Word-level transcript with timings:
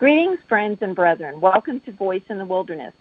Greetings, 0.00 0.38
friends 0.48 0.80
and 0.80 0.96
brethren. 0.96 1.42
Welcome 1.42 1.80
to 1.80 1.92
Voice 1.92 2.22
in 2.30 2.38
the 2.38 2.46
Wilderness. 2.46 2.94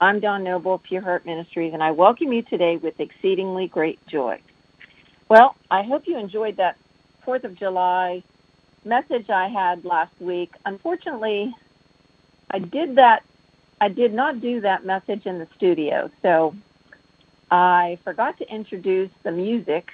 I'm 0.00 0.20
Dawn 0.20 0.42
Noble 0.42 0.78
Pure 0.78 1.02
Heart 1.02 1.26
Ministries, 1.26 1.74
and 1.74 1.82
I 1.82 1.90
welcome 1.90 2.32
you 2.32 2.40
today 2.40 2.78
with 2.78 2.98
exceedingly 2.98 3.68
great 3.68 3.98
joy. 4.06 4.40
Well, 5.28 5.54
I 5.70 5.82
hope 5.82 6.06
you 6.06 6.16
enjoyed 6.16 6.56
that 6.56 6.78
4th 7.26 7.44
of 7.44 7.56
July 7.56 8.22
message 8.86 9.28
I 9.28 9.48
had 9.48 9.84
last 9.84 10.18
week. 10.18 10.54
Unfortunately, 10.64 11.54
I 12.50 12.60
did 12.60 12.94
that. 12.94 13.22
I 13.78 13.90
did 13.90 14.14
not 14.14 14.40
do 14.40 14.62
that 14.62 14.82
message 14.82 15.26
in 15.26 15.38
the 15.38 15.48
studio, 15.56 16.10
so 16.22 16.56
I 17.50 17.98
forgot 18.02 18.38
to 18.38 18.50
introduce 18.50 19.10
the 19.24 19.30
music 19.30 19.90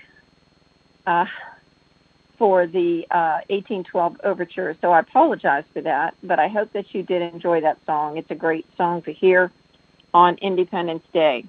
uh, 1.08 1.26
for 2.42 2.66
the 2.66 3.06
uh, 3.12 3.38
1812 3.50 4.16
overture. 4.24 4.76
So 4.80 4.90
I 4.90 4.98
apologize 4.98 5.62
for 5.72 5.80
that, 5.82 6.16
but 6.24 6.40
I 6.40 6.48
hope 6.48 6.72
that 6.72 6.92
you 6.92 7.04
did 7.04 7.22
enjoy 7.22 7.60
that 7.60 7.78
song. 7.86 8.16
It's 8.16 8.32
a 8.32 8.34
great 8.34 8.66
song 8.76 9.00
to 9.02 9.12
hear 9.12 9.52
on 10.12 10.34
Independence 10.38 11.04
Day. 11.12 11.44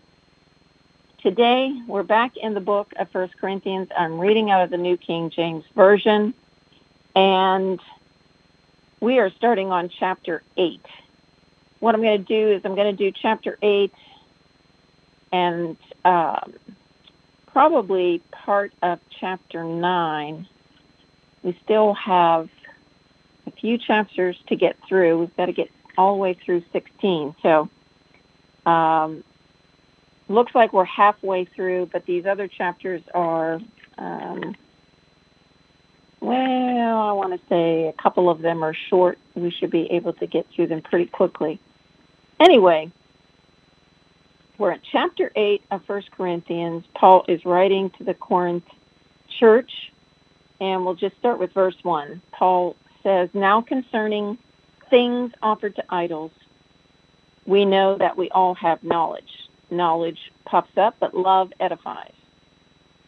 Today, 1.23 1.75
we're 1.87 2.03
back 2.03 2.37
in 2.37 2.53
the 2.53 2.59
book 2.59 2.93
of 2.99 3.09
First 3.09 3.35
Corinthians. 3.39 3.87
I'm 3.97 4.19
reading 4.19 4.51
out 4.51 4.61
of 4.65 4.69
the 4.69 4.77
New 4.77 4.95
King 4.95 5.31
James 5.31 5.63
Version, 5.73 6.35
and 7.15 7.79
we 8.99 9.17
are 9.17 9.31
starting 9.31 9.71
on 9.71 9.89
chapter 9.89 10.43
8. 10.57 10.79
What 11.79 11.95
I'm 11.95 12.03
going 12.03 12.23
to 12.23 12.23
do 12.23 12.51
is 12.51 12.61
I'm 12.65 12.75
going 12.75 12.95
to 12.95 13.03
do 13.03 13.11
chapter 13.19 13.57
8 13.63 13.91
and 15.31 15.75
um, 16.05 16.53
probably 17.47 18.21
part 18.31 18.73
of 18.83 18.99
chapter 19.19 19.63
9. 19.63 20.47
We 21.43 21.57
still 21.63 21.93
have 21.93 22.49
a 23.45 23.51
few 23.51 23.77
chapters 23.77 24.37
to 24.47 24.55
get 24.55 24.77
through. 24.87 25.19
We've 25.19 25.37
got 25.37 25.47
to 25.47 25.53
get 25.53 25.69
all 25.97 26.13
the 26.13 26.19
way 26.19 26.33
through 26.33 26.63
16. 26.71 27.35
So, 27.41 27.69
um, 28.65 29.23
looks 30.29 30.55
like 30.55 30.73
we're 30.73 30.85
halfway 30.85 31.45
through, 31.45 31.89
but 31.91 32.05
these 32.05 32.25
other 32.25 32.47
chapters 32.47 33.01
are, 33.13 33.59
um, 33.97 34.55
well, 36.21 36.99
I 36.99 37.11
want 37.11 37.33
to 37.33 37.47
say 37.49 37.87
a 37.87 38.01
couple 38.01 38.29
of 38.29 38.41
them 38.41 38.63
are 38.63 38.73
short. 38.73 39.17
We 39.35 39.51
should 39.51 39.71
be 39.71 39.91
able 39.91 40.13
to 40.13 40.27
get 40.27 40.47
through 40.55 40.67
them 40.67 40.81
pretty 40.81 41.05
quickly. 41.05 41.59
Anyway, 42.39 42.91
we're 44.57 44.71
at 44.71 44.81
chapter 44.91 45.31
8 45.35 45.61
of 45.71 45.83
First 45.85 46.11
Corinthians. 46.11 46.85
Paul 46.95 47.25
is 47.27 47.43
writing 47.45 47.89
to 47.97 48.03
the 48.03 48.13
Corinth 48.13 48.65
church, 49.39 49.91
and 50.63 50.85
we'll 50.85 50.95
just 50.95 51.17
start 51.17 51.39
with 51.39 51.51
verse 51.51 51.75
1. 51.83 52.21
Paul 52.31 52.77
says, 53.03 53.27
Now 53.33 53.59
concerning 53.59 54.37
things 54.89 55.33
offered 55.41 55.75
to 55.75 55.83
idols, 55.89 56.31
we 57.45 57.65
know 57.65 57.97
that 57.97 58.15
we 58.15 58.29
all 58.29 58.55
have 58.55 58.81
knowledge. 58.81 59.27
Knowledge 59.69 60.31
puffs 60.45 60.77
up, 60.77 60.95
but 61.01 61.13
love 61.13 61.51
edifies. 61.59 62.13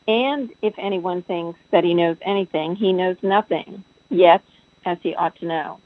And 0.06 0.50
if 0.62 0.74
anyone 0.78 1.22
thinks 1.22 1.58
that 1.72 1.86
he 1.86 1.94
knows 1.94 2.18
anything, 2.22 2.76
he 2.76 2.92
knows 2.92 3.16
nothing, 3.22 3.86
yet 4.10 4.44
as 4.84 4.98
he 5.02 5.16
ought 5.16 5.38
to 5.38 5.46
know. 5.46 5.80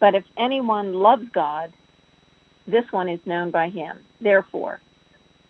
But 0.00 0.16
if 0.16 0.24
anyone 0.36 0.92
loves 0.92 1.28
God, 1.32 1.72
this 2.66 2.90
one 2.90 3.08
is 3.08 3.20
known 3.24 3.52
by 3.52 3.68
him. 3.68 4.00
Therefore, 4.20 4.80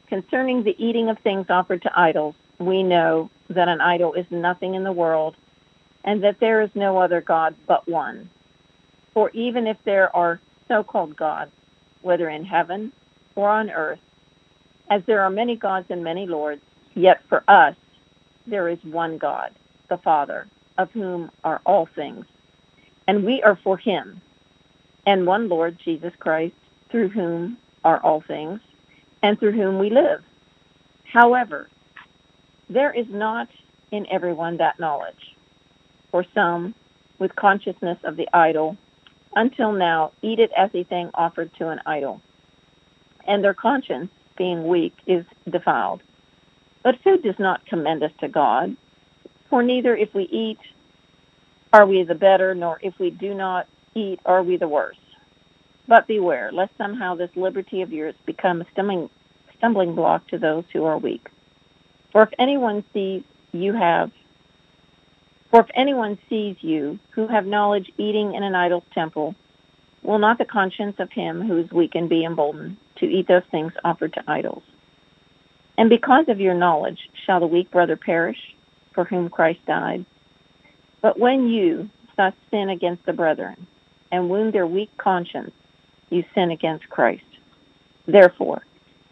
concerning 0.06 0.64
the 0.64 0.76
eating 0.78 1.08
of 1.08 1.18
things 1.20 1.46
offered 1.48 1.80
to 1.82 1.98
idols, 1.98 2.34
we 2.58 2.82
know 2.82 3.30
that 3.50 3.68
an 3.68 3.80
idol 3.80 4.14
is 4.14 4.26
nothing 4.30 4.74
in 4.74 4.84
the 4.84 4.92
world, 4.92 5.36
and 6.04 6.22
that 6.22 6.40
there 6.40 6.62
is 6.62 6.70
no 6.74 6.98
other 6.98 7.20
God 7.20 7.54
but 7.66 7.86
one. 7.88 8.28
For 9.14 9.30
even 9.30 9.66
if 9.66 9.76
there 9.84 10.14
are 10.14 10.40
so 10.68 10.84
called 10.84 11.16
gods, 11.16 11.50
whether 12.02 12.28
in 12.28 12.44
heaven 12.44 12.92
or 13.34 13.48
on 13.48 13.70
earth, 13.70 14.00
as 14.90 15.02
there 15.06 15.22
are 15.22 15.30
many 15.30 15.56
gods 15.56 15.86
and 15.90 16.04
many 16.04 16.26
lords, 16.26 16.62
yet 16.94 17.22
for 17.28 17.42
us 17.48 17.74
there 18.46 18.68
is 18.68 18.82
one 18.84 19.18
God, 19.18 19.52
the 19.88 19.98
Father, 19.98 20.46
of 20.78 20.90
whom 20.92 21.30
are 21.44 21.60
all 21.66 21.86
things, 21.86 22.24
and 23.06 23.24
we 23.24 23.42
are 23.42 23.58
for 23.62 23.76
him, 23.76 24.20
and 25.06 25.26
one 25.26 25.48
Lord, 25.48 25.78
Jesus 25.78 26.12
Christ 26.18 26.54
through 26.90 27.08
whom 27.08 27.58
are 27.84 28.00
all 28.00 28.20
things, 28.20 28.60
and 29.22 29.38
through 29.38 29.52
whom 29.52 29.78
we 29.78 29.90
live. 29.90 30.22
However, 31.04 31.68
there 32.70 32.92
is 32.92 33.06
not 33.08 33.48
in 33.90 34.06
everyone 34.10 34.58
that 34.58 34.78
knowledge. 34.78 35.36
For 36.10 36.24
some, 36.34 36.74
with 37.18 37.34
consciousness 37.36 37.98
of 38.04 38.16
the 38.16 38.28
idol, 38.32 38.76
until 39.34 39.72
now 39.72 40.12
eat 40.22 40.38
it 40.38 40.50
as 40.56 40.70
a 40.74 40.84
thing 40.84 41.10
offered 41.14 41.50
to 41.58 41.68
an 41.68 41.80
idol, 41.86 42.20
and 43.26 43.42
their 43.44 43.54
conscience, 43.54 44.10
being 44.36 44.66
weak, 44.66 44.94
is 45.06 45.24
defiled. 45.50 46.02
But 46.82 46.96
food 47.02 47.22
does 47.22 47.38
not 47.38 47.66
commend 47.66 48.02
us 48.02 48.12
to 48.20 48.28
God, 48.28 48.76
for 49.50 49.62
neither 49.62 49.96
if 49.96 50.14
we 50.14 50.24
eat 50.24 50.58
are 51.72 51.86
we 51.86 52.02
the 52.02 52.14
better, 52.14 52.54
nor 52.54 52.78
if 52.82 52.94
we 52.98 53.10
do 53.10 53.34
not 53.34 53.66
eat 53.94 54.20
are 54.24 54.42
we 54.42 54.56
the 54.56 54.68
worse. 54.68 54.96
But 55.86 56.06
beware, 56.06 56.50
lest 56.52 56.72
somehow 56.78 57.14
this 57.14 57.30
liberty 57.36 57.82
of 57.82 57.92
yours 57.92 58.14
become 58.26 58.60
a 58.60 58.66
stumbling, 58.72 59.10
stumbling 59.58 59.94
block 59.94 60.26
to 60.28 60.38
those 60.38 60.64
who 60.72 60.84
are 60.84 60.98
weak. 60.98 61.28
For 62.12 62.22
if 62.22 62.30
anyone 62.38 62.84
sees 62.92 63.22
you 63.52 63.72
have, 63.74 64.10
for 65.50 65.60
if 65.60 65.66
anyone 65.74 66.18
sees 66.28 66.56
you 66.60 66.98
who 67.10 67.26
have 67.26 67.46
knowledge 67.46 67.90
eating 67.96 68.34
in 68.34 68.42
an 68.42 68.54
idol's 68.54 68.84
temple, 68.94 69.34
will 70.02 70.18
not 70.18 70.38
the 70.38 70.44
conscience 70.44 70.96
of 70.98 71.10
him 71.10 71.46
who 71.46 71.58
is 71.58 71.70
weak 71.70 71.94
and 71.94 72.08
be 72.08 72.24
emboldened 72.24 72.76
to 72.96 73.06
eat 73.06 73.28
those 73.28 73.44
things 73.50 73.72
offered 73.84 74.12
to 74.14 74.24
idols? 74.26 74.62
And 75.76 75.88
because 75.88 76.28
of 76.28 76.40
your 76.40 76.54
knowledge 76.54 77.08
shall 77.24 77.40
the 77.40 77.46
weak 77.46 77.70
brother 77.70 77.96
perish, 77.96 78.38
for 78.92 79.04
whom 79.04 79.28
Christ 79.28 79.60
died. 79.66 80.04
But 81.00 81.18
when 81.18 81.48
you 81.48 81.88
thus 82.16 82.34
sin 82.50 82.68
against 82.68 83.06
the 83.06 83.12
brethren, 83.12 83.66
and 84.10 84.28
wound 84.28 84.52
their 84.52 84.66
weak 84.66 84.90
conscience, 84.96 85.52
you 86.10 86.24
sin 86.34 86.50
against 86.50 86.88
Christ. 86.88 87.22
Therefore, 88.06 88.64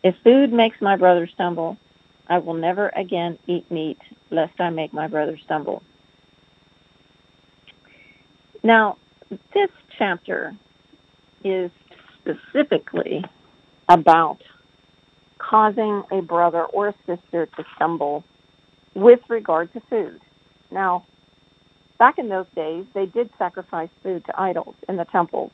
if 0.03 0.17
food 0.25 0.53
makes 0.53 0.81
my 0.81 0.97
brother 0.97 1.27
stumble, 1.27 1.77
I 2.29 2.39
will 2.39 2.55
never 2.55 2.89
again 2.91 3.39
eat 3.47 3.71
meat, 3.71 3.99
lest 4.31 4.61
I 4.61 4.71
make 4.71 4.93
my 4.93 5.07
brother 5.07 5.39
stumble. 5.45 5.83
Now, 8.63 8.97
this 9.31 9.71
chapter 9.99 10.57
is 11.45 11.71
specifically 12.21 13.25
about 13.89 14.39
causing 15.39 16.03
a 16.11 16.21
brother 16.21 16.65
or 16.65 16.89
a 16.89 16.95
sister 17.07 17.47
to 17.47 17.65
stumble 17.77 18.25
with 18.95 19.21
regard 19.29 19.73
to 19.75 19.81
food. 19.89 20.21
Now, 20.71 21.07
back 21.99 22.19
in 22.19 22.29
those 22.29 22.47
days, 22.55 22.87
they 22.95 23.07
did 23.07 23.31
sacrifice 23.39 23.91
food 24.03 24.25
to 24.27 24.41
idols 24.41 24.75
in 24.89 24.97
the 24.97 25.05
temples. 25.05 25.53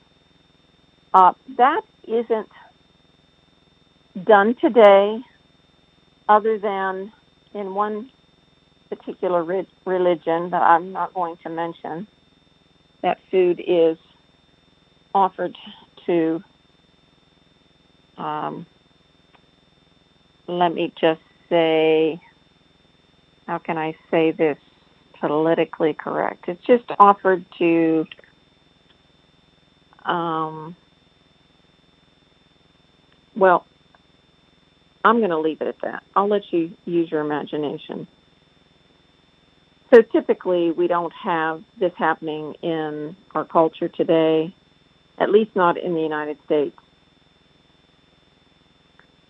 Uh, 1.12 1.32
that 1.58 1.82
isn't 2.08 2.48
done 4.24 4.54
today, 4.60 5.18
other 6.32 6.58
than 6.58 7.12
in 7.54 7.74
one 7.74 8.10
particular 8.88 9.44
re- 9.44 9.68
religion 9.84 10.50
that 10.50 10.62
I'm 10.62 10.92
not 10.92 11.12
going 11.12 11.36
to 11.42 11.50
mention. 11.50 12.06
That 13.02 13.18
food 13.30 13.62
is 13.66 13.98
offered 15.14 15.54
to, 16.06 16.42
um, 18.16 18.66
let 20.48 20.72
me 20.72 20.92
just 20.98 21.20
say, 21.50 22.18
how 23.46 23.58
can 23.58 23.76
I 23.76 23.94
say 24.10 24.32
this 24.32 24.56
politically 25.20 25.92
correct? 25.92 26.46
It's 26.48 26.64
just 26.66 26.84
offered 26.98 27.44
to 27.58 28.06
um, 30.04 30.76
well, 33.36 33.66
I'm 35.04 35.18
going 35.18 35.30
to 35.30 35.38
leave 35.38 35.60
it 35.60 35.66
at 35.66 35.80
that. 35.82 36.02
I'll 36.14 36.28
let 36.28 36.42
you 36.52 36.72
use 36.84 37.10
your 37.10 37.20
imagination. 37.20 38.06
So 39.92 40.00
typically, 40.00 40.70
we 40.70 40.86
don't 40.86 41.12
have 41.12 41.62
this 41.78 41.92
happening 41.96 42.54
in 42.62 43.16
our 43.34 43.44
culture 43.44 43.88
today, 43.88 44.54
at 45.18 45.30
least 45.30 45.54
not 45.54 45.76
in 45.76 45.94
the 45.94 46.00
United 46.00 46.38
States. 46.46 46.76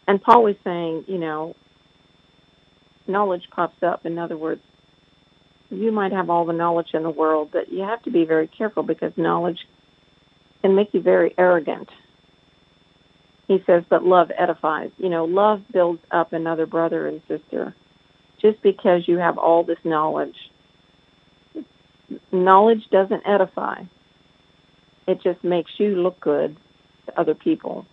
And 0.07 0.23
Paul 0.23 0.45
was 0.45 0.57
saying, 0.63 1.05
you 1.09 1.19
know, 1.19 1.57
knowledge 3.07 3.45
pops 3.51 3.83
up. 3.83 4.05
In 4.07 4.19
other 4.19 4.37
words, 4.37 4.63
you 5.71 5.91
might 5.91 6.13
have 6.13 6.29
all 6.29 6.45
the 6.45 6.53
knowledge 6.53 6.91
in 6.93 7.03
the 7.03 7.11
world, 7.11 7.49
but 7.53 7.73
you 7.73 7.83
have 7.83 8.03
to 8.03 8.11
be 8.11 8.25
very 8.25 8.47
careful 8.47 8.83
because 8.83 9.13
knowledge 9.17 9.59
can 10.61 10.75
make 10.77 10.93
you 10.93 11.01
very 11.01 11.35
arrogant 11.39 11.89
he 13.49 13.63
says, 13.67 13.85
but 13.89 14.05
love 14.05 14.31
edifies. 14.37 14.91
You 14.99 15.09
know, 15.09 15.25
love 15.25 15.63
builds 15.73 16.03
up 16.11 16.33
another 16.33 16.67
brother 16.67 17.09
and 17.09 17.21
sister. 17.29 17.75
Just 18.41 18.63
because 18.63 19.07
you 19.07 19.19
have 19.19 19.39
all 19.39 19.63
this 19.63 19.79
knowledge, 19.85 20.37
knowledge 22.31 22.83
doesn't 22.91 23.27
edify. 23.27 23.83
It 25.07 25.23
just 25.23 25.43
makes 25.45 25.73
you 25.79 25.97
look 25.97 26.19
good 26.21 26.57
to 27.07 27.21
other 27.21 27.35
people. 27.35 27.87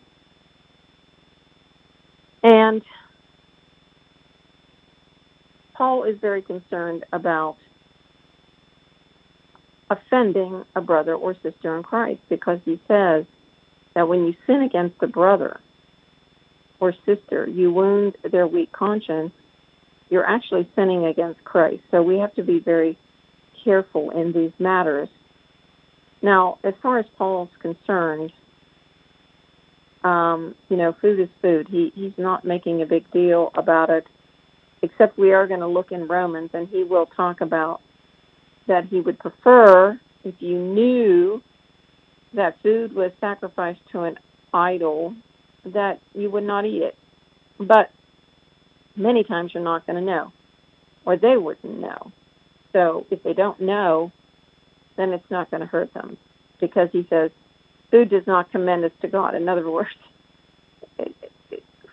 And 2.44 2.82
Paul 5.74 6.04
is 6.04 6.18
very 6.20 6.42
concerned 6.42 7.06
about 7.12 7.58
offending 9.90 10.66
a 10.76 10.82
brother 10.82 11.16
or 11.16 11.36
sister 11.42 11.76
in 11.76 11.84
Christ 11.84 12.22
because 12.30 12.60
he 12.66 12.80
says 12.88 13.26
that 14.00 14.08
when 14.08 14.26
you 14.26 14.34
sin 14.48 14.62
against 14.62 14.96
a 15.02 15.08
brother 15.08 15.60
or 16.80 16.94
sister, 17.06 17.46
you 17.46 17.70
wound 17.70 18.16
their 18.32 18.48
weak 18.48 18.72
conscience, 18.72 19.34
you're 20.10 20.26
actually 20.26 20.70
sinning 20.74 21.06
against 21.06 21.44
Christ. 21.44 21.84
So 21.92 22.02
we 22.02 22.18
have 22.18 22.34
to 22.36 22.44
be 22.44 22.62
very 22.62 22.98
careful 23.62 24.12
in 24.12 24.32
these 24.32 24.54
matters. 24.58 25.10
Now, 26.22 26.60
as 26.64 26.74
far 26.82 26.98
as 26.98 27.08
Paul's 27.18 27.50
concerned, 27.60 28.32
um, 30.06 30.56
you 30.70 30.78
know, 30.78 30.96
food 31.02 31.20
is 31.20 31.28
food. 31.42 31.68
He 31.70 31.92
he's 31.94 32.18
not 32.18 32.46
making 32.46 32.82
a 32.82 32.86
big 32.86 33.12
deal 33.12 33.52
about 33.56 33.90
it, 33.90 34.08
except 34.82 35.18
we 35.18 35.34
are 35.34 35.46
going 35.46 35.60
to 35.60 35.68
look 35.68 35.92
in 35.92 36.08
Romans, 36.08 36.52
and 36.54 36.70
he 36.70 36.86
will 36.86 37.06
talk 37.06 37.42
about 37.42 37.82
that 38.66 38.86
he 38.86 39.02
would 39.02 39.20
prefer 39.20 40.00
if 40.24 40.36
you 40.40 40.58
knew 40.58 41.44
that 42.34 42.62
food 42.62 42.94
was 42.94 43.12
sacrificed 43.20 43.82
to 43.92 44.02
an 44.02 44.18
idol 44.54 45.16
that 45.66 46.00
you 46.14 46.30
would 46.30 46.44
not 46.44 46.66
eat 46.66 46.82
it. 46.82 46.98
But 47.60 47.92
many 48.96 49.24
times 49.24 49.52
you're 49.54 49.64
not 49.64 49.86
going 49.86 50.00
to 50.00 50.06
know, 50.06 50.32
or 51.06 51.18
they 51.18 51.38
wouldn't 51.38 51.80
know. 51.80 52.12
So 52.74 53.06
if 53.10 53.24
they 53.24 53.34
don't 53.34 53.60
know, 53.60 54.12
then 54.98 55.12
it's 55.12 55.30
not 55.30 55.50
going 55.52 55.62
to 55.62 55.68
hurt 55.68 55.94
them 55.94 56.18
because 56.60 56.90
he 56.92 57.06
says 57.10 57.32
food 57.92 58.10
does 58.10 58.28
not 58.28 58.52
commend 58.52 58.86
us 58.86 58.92
to 59.02 59.08
God. 59.08 59.36
In 59.36 59.50
other 59.50 59.70
words, 59.70 59.90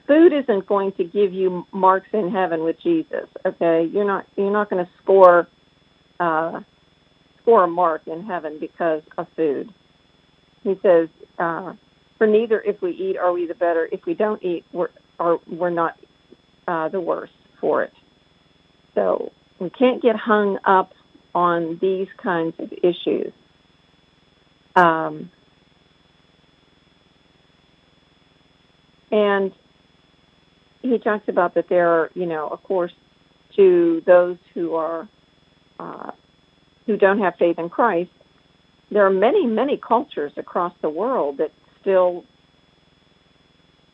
food 0.07 0.33
isn't 0.33 0.67
going 0.67 0.93
to 0.93 1.05
give 1.05 1.33
you 1.33 1.67
marks 1.73 2.09
in 2.13 2.31
heaven 2.31 2.65
with 2.65 2.81
Jesus. 2.83 3.27
Okay, 3.45 3.89
you're 3.93 4.05
not 4.07 4.27
you're 4.37 4.53
not 4.53 4.71
going 4.71 4.85
to 4.85 4.91
score 5.03 5.49
uh, 6.21 6.61
score 7.43 7.65
a 7.65 7.69
mark 7.69 8.03
in 8.07 8.25
heaven 8.25 8.59
because 8.61 9.03
of 9.19 9.27
food. 9.37 9.73
He 10.67 10.77
says, 10.83 11.09
uh, 11.39 11.75
"For 12.19 12.27
neither 12.27 12.61
if 12.61 12.83
we 12.83 12.91
eat 12.91 13.17
are 13.17 13.33
we 13.33 13.47
the 13.47 13.55
better. 13.55 13.89
If 13.93 14.05
we 14.05 14.15
don't 14.15 14.43
eat, 14.43 14.65
we're 14.73 14.89
are 15.21 15.39
we're 15.47 15.71
not 15.71 15.97
uh, 16.67 16.89
the 16.89 17.01
worse 17.01 17.31
for 17.61 17.85
it." 17.85 17.93
So 18.97 19.33
we 19.61 19.71
can't 19.71 20.03
get 20.03 20.17
hung 20.17 20.59
up 20.65 20.93
on 21.37 21.79
these 21.81 22.09
kinds 22.17 22.55
of 22.59 22.73
issues. 22.83 23.33
Um, 24.75 25.31
and 29.13 29.53
he 30.83 30.99
talks 30.99 31.29
about 31.29 31.55
that 31.55 31.69
there 31.69 31.89
are, 31.89 32.11
you 32.15 32.27
know, 32.27 32.49
of 32.49 32.61
course, 32.65 32.93
to 33.55 34.03
those 34.05 34.37
who 34.53 34.75
are 34.75 35.09
uh, 35.79 36.11
who 36.87 36.97
don't 36.97 37.21
have 37.21 37.37
faith 37.37 37.61
in 37.61 37.69
Christ, 37.69 38.11
there 38.91 39.05
are 39.07 39.11
many, 39.11 39.47
many 39.47 39.77
cultures 39.77 40.33
across 40.37 40.73
the 40.81 40.89
world 40.91 41.39
that 41.39 41.53
still 41.81 42.25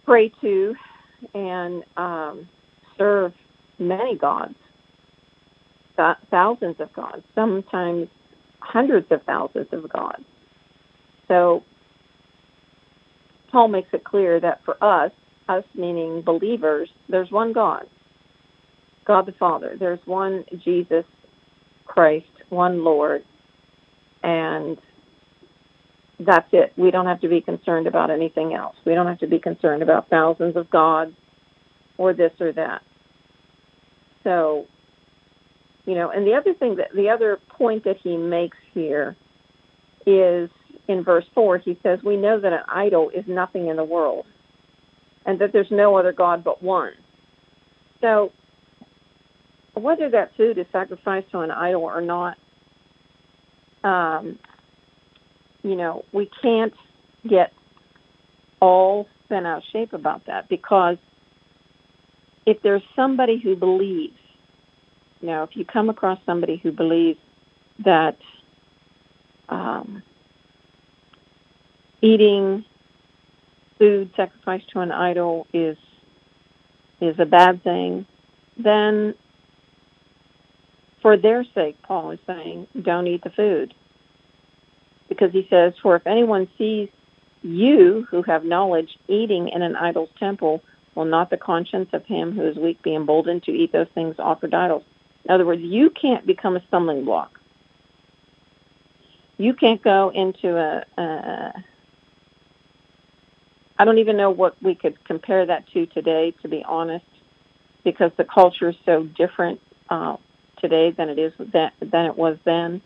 pray 0.04 0.28
to 0.40 0.74
and 1.34 1.84
um, 1.96 2.48
serve 2.98 3.32
many 3.78 4.16
gods 4.16 4.54
th- 5.96 6.16
thousands 6.30 6.76
of 6.80 6.92
gods, 6.92 7.22
sometimes 7.34 8.08
hundreds 8.60 9.10
of 9.10 9.22
thousands 9.24 9.68
of 9.72 9.88
gods. 9.88 10.24
So 11.28 11.62
Paul 13.50 13.68
makes 13.68 13.88
it 13.92 14.04
clear 14.04 14.40
that 14.40 14.64
for 14.64 14.82
us, 14.82 15.12
us 15.48 15.64
meaning 15.74 16.22
believers, 16.22 16.88
there's 17.08 17.30
one 17.30 17.52
God, 17.52 17.86
God 19.04 19.26
the 19.26 19.32
Father. 19.32 19.76
There's 19.78 20.00
one 20.06 20.44
Jesus 20.64 21.04
Christ, 21.84 22.26
one 22.48 22.84
Lord, 22.84 23.24
and 24.22 24.78
that's 26.18 26.48
it. 26.52 26.72
We 26.76 26.90
don't 26.90 27.06
have 27.06 27.20
to 27.22 27.28
be 27.28 27.40
concerned 27.40 27.86
about 27.86 28.10
anything 28.10 28.54
else. 28.54 28.76
We 28.84 28.94
don't 28.94 29.06
have 29.06 29.18
to 29.20 29.26
be 29.26 29.38
concerned 29.38 29.82
about 29.82 30.08
thousands 30.08 30.56
of 30.56 30.70
gods 30.70 31.14
or 31.98 32.12
this 32.12 32.32
or 32.40 32.52
that. 32.52 32.82
So 34.24 34.66
you 35.84 35.94
know, 35.94 36.10
and 36.10 36.26
the 36.26 36.34
other 36.34 36.54
thing 36.54 36.76
that 36.76 36.92
the 36.94 37.10
other 37.10 37.38
point 37.48 37.84
that 37.84 37.96
he 37.96 38.16
makes 38.16 38.56
here 38.72 39.16
is 40.06 40.48
in 40.88 41.02
verse 41.02 41.24
4, 41.34 41.58
he 41.58 41.78
says, 41.82 42.02
We 42.02 42.16
know 42.16 42.38
that 42.38 42.52
an 42.52 42.62
idol 42.68 43.10
is 43.10 43.26
nothing 43.26 43.68
in 43.68 43.76
the 43.76 43.84
world 43.84 44.26
and 45.26 45.38
that 45.40 45.52
there's 45.52 45.70
no 45.70 45.96
other 45.96 46.12
God 46.12 46.44
but 46.44 46.62
one. 46.62 46.92
So, 48.00 48.32
whether 49.74 50.10
that 50.10 50.36
food 50.36 50.58
is 50.58 50.66
sacrificed 50.70 51.30
to 51.30 51.40
an 51.40 51.50
idol 51.50 51.82
or 51.82 52.00
not, 52.00 52.36
um, 53.84 54.38
you 55.62 55.76
know, 55.76 56.04
we 56.12 56.30
can't 56.40 56.74
get 57.26 57.52
all 58.60 59.08
bent 59.28 59.46
out 59.46 59.58
of 59.58 59.64
shape 59.72 59.92
about 59.92 60.26
that 60.26 60.48
because 60.48 60.98
if 62.46 62.60
there's 62.62 62.82
somebody 62.94 63.38
who 63.38 63.56
believes 63.56 64.18
now, 65.22 65.44
if 65.44 65.56
you 65.56 65.64
come 65.64 65.88
across 65.88 66.18
somebody 66.26 66.56
who 66.56 66.72
believes 66.72 67.20
that 67.78 68.18
um, 69.48 70.02
eating 72.00 72.64
food 73.78 74.10
sacrificed 74.16 74.68
to 74.70 74.80
an 74.80 74.90
idol 74.90 75.46
is 75.52 75.76
is 77.00 77.18
a 77.18 77.26
bad 77.26 77.62
thing, 77.62 78.06
then 78.56 79.14
for 81.02 81.16
their 81.16 81.44
sake, 81.52 81.76
Paul 81.82 82.12
is 82.12 82.20
saying, 82.26 82.68
don't 82.80 83.08
eat 83.08 83.24
the 83.24 83.30
food. 83.30 83.74
Because 85.08 85.32
he 85.32 85.46
says, 85.50 85.74
For 85.82 85.96
if 85.96 86.06
anyone 86.06 86.48
sees 86.56 86.88
you 87.42 88.06
who 88.08 88.22
have 88.22 88.44
knowledge 88.44 88.96
eating 89.08 89.48
in 89.48 89.62
an 89.62 89.76
idol's 89.76 90.10
temple, 90.18 90.62
will 90.94 91.04
not 91.04 91.28
the 91.28 91.36
conscience 91.36 91.90
of 91.92 92.06
him 92.06 92.32
who 92.32 92.46
is 92.46 92.56
weak 92.56 92.80
be 92.82 92.94
emboldened 92.94 93.42
to 93.42 93.50
eat 93.50 93.72
those 93.72 93.88
things 93.94 94.14
offered 94.18 94.54
idols? 94.54 94.84
In 95.24 95.32
other 95.32 95.44
words, 95.44 95.60
you 95.60 95.90
can't 95.90 96.24
become 96.24 96.56
a 96.56 96.64
stumbling 96.68 97.04
block. 97.04 97.40
You 99.38 99.54
can't 99.54 99.82
go 99.82 100.10
into 100.14 100.56
a. 100.56 100.84
a 100.96 101.64
I 103.78 103.84
don't 103.84 103.98
even 103.98 104.16
know 104.16 104.30
what 104.30 104.62
we 104.62 104.76
could 104.76 105.02
compare 105.04 105.44
that 105.46 105.66
to 105.72 105.86
today, 105.86 106.32
to 106.42 106.48
be 106.48 106.62
honest, 106.64 107.04
because 107.82 108.12
the 108.16 108.24
culture 108.24 108.68
is 108.68 108.76
so 108.84 109.02
different 109.02 109.60
uh, 109.90 110.16
today 110.62 110.92
than 110.92 111.10
it 111.10 111.18
is 111.18 111.32
that, 111.52 111.74
than 111.80 112.06
it 112.06 112.16
was 112.16 112.38
then. 112.44 112.80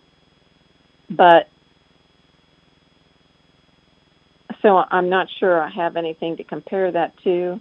But 1.08 1.48
so 4.62 4.82
I'm 4.90 5.08
not 5.08 5.28
sure 5.38 5.62
I 5.62 5.70
have 5.70 5.96
anything 5.96 6.36
to 6.38 6.44
compare 6.44 6.90
that 6.90 7.12
to. 7.22 7.60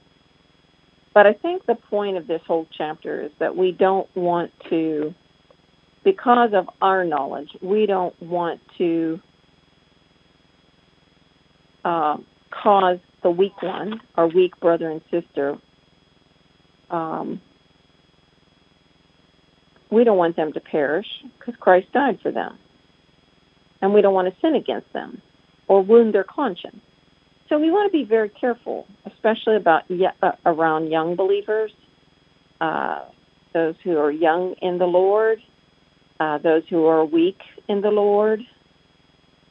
But 1.14 1.28
I 1.28 1.34
think 1.34 1.66
the 1.66 1.76
point 1.76 2.18
of 2.18 2.28
this 2.28 2.42
whole 2.48 2.68
chapter 2.76 3.22
is 3.22 3.32
that 3.40 3.56
we 3.56 3.72
don't 3.72 4.14
want 4.18 4.52
to, 4.70 5.14
because 6.04 6.50
of 6.54 6.70
our 6.82 7.06
knowledge, 7.06 7.50
we 7.62 7.86
don't 7.86 8.20
want 8.22 8.60
to 8.78 9.22
uh, 11.86 12.18
cause 12.50 13.00
the 13.24 13.30
weak 13.30 13.62
one, 13.62 14.02
our 14.16 14.28
weak 14.28 14.60
brother 14.60 14.90
and 14.90 15.02
sister, 15.10 15.58
um, 16.90 17.42
we 19.90 20.04
don't 20.04 20.18
want 20.18 20.36
them 20.36 20.54
to 20.54 20.60
perish 20.60 21.08
because 21.40 21.56
Christ 21.60 21.92
died 21.94 22.20
for 22.22 22.32
them. 22.32 22.58
And 23.82 23.94
we 23.94 24.02
don't 24.02 24.14
want 24.14 24.34
to 24.34 24.42
sin 24.42 24.56
against 24.56 24.92
them 24.94 25.22
or 25.68 25.82
wound 25.82 26.14
their 26.14 26.24
conscience. 26.24 26.82
So 27.50 27.60
we 27.60 27.70
want 27.70 27.92
to 27.92 27.98
be 27.98 28.04
very 28.04 28.30
careful, 28.30 28.88
especially 29.06 29.56
about 29.56 29.84
uh, 29.92 30.32
around 30.46 30.90
young 30.90 31.16
believers, 31.16 31.72
uh, 32.60 33.06
those 33.54 33.76
who 33.84 33.98
are 33.98 34.12
young 34.12 34.56
in 34.62 34.80
the 34.80 34.86
Lord, 34.86 35.40
uh, 36.20 36.40
those 36.40 36.64
who 36.70 36.86
are 36.86 37.06
weak 37.06 37.40
in 37.68 37.82
the 37.82 37.92
Lord. 37.92 38.42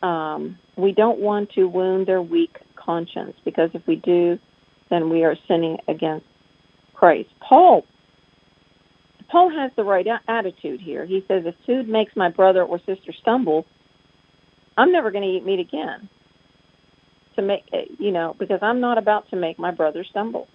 Um, 0.03 0.59
we 0.77 0.93
don't 0.93 1.21
want 1.21 1.53
to 1.53 1.67
wound 1.67 2.07
their 2.07 2.21
weak 2.21 2.59
conscience 2.75 3.37
because 3.45 3.71
if 3.75 3.87
we 3.87 3.97
do, 3.97 4.39
then 4.91 5.09
we 5.09 5.25
are 5.25 5.37
sinning 5.47 5.79
against 5.87 6.27
Christ. 6.95 7.31
Paul 7.41 7.87
Paul 9.35 9.51
has 9.51 9.73
the 9.75 9.83
right 9.83 10.07
attitude 10.29 10.81
here. 10.81 11.05
He 11.05 11.25
says, 11.27 11.43
if 11.45 11.57
food 11.67 11.89
makes 11.89 12.15
my 12.15 12.29
brother 12.29 12.63
or 12.63 12.79
sister 12.79 13.13
stumble, 13.21 13.67
I'm 14.77 14.93
never 14.93 15.11
going 15.11 15.25
to 15.25 15.29
eat 15.29 15.45
meat 15.45 15.59
again 15.59 16.09
to 17.35 17.43
make 17.43 17.65
you 17.99 18.13
know 18.13 18.37
because 18.39 18.61
I'm 18.63 18.81
not 18.81 18.97
about 18.97 19.29
to 19.31 19.37
make 19.37 19.59
my 19.59 19.73
brother 19.73 20.05
stumble. 20.05 20.47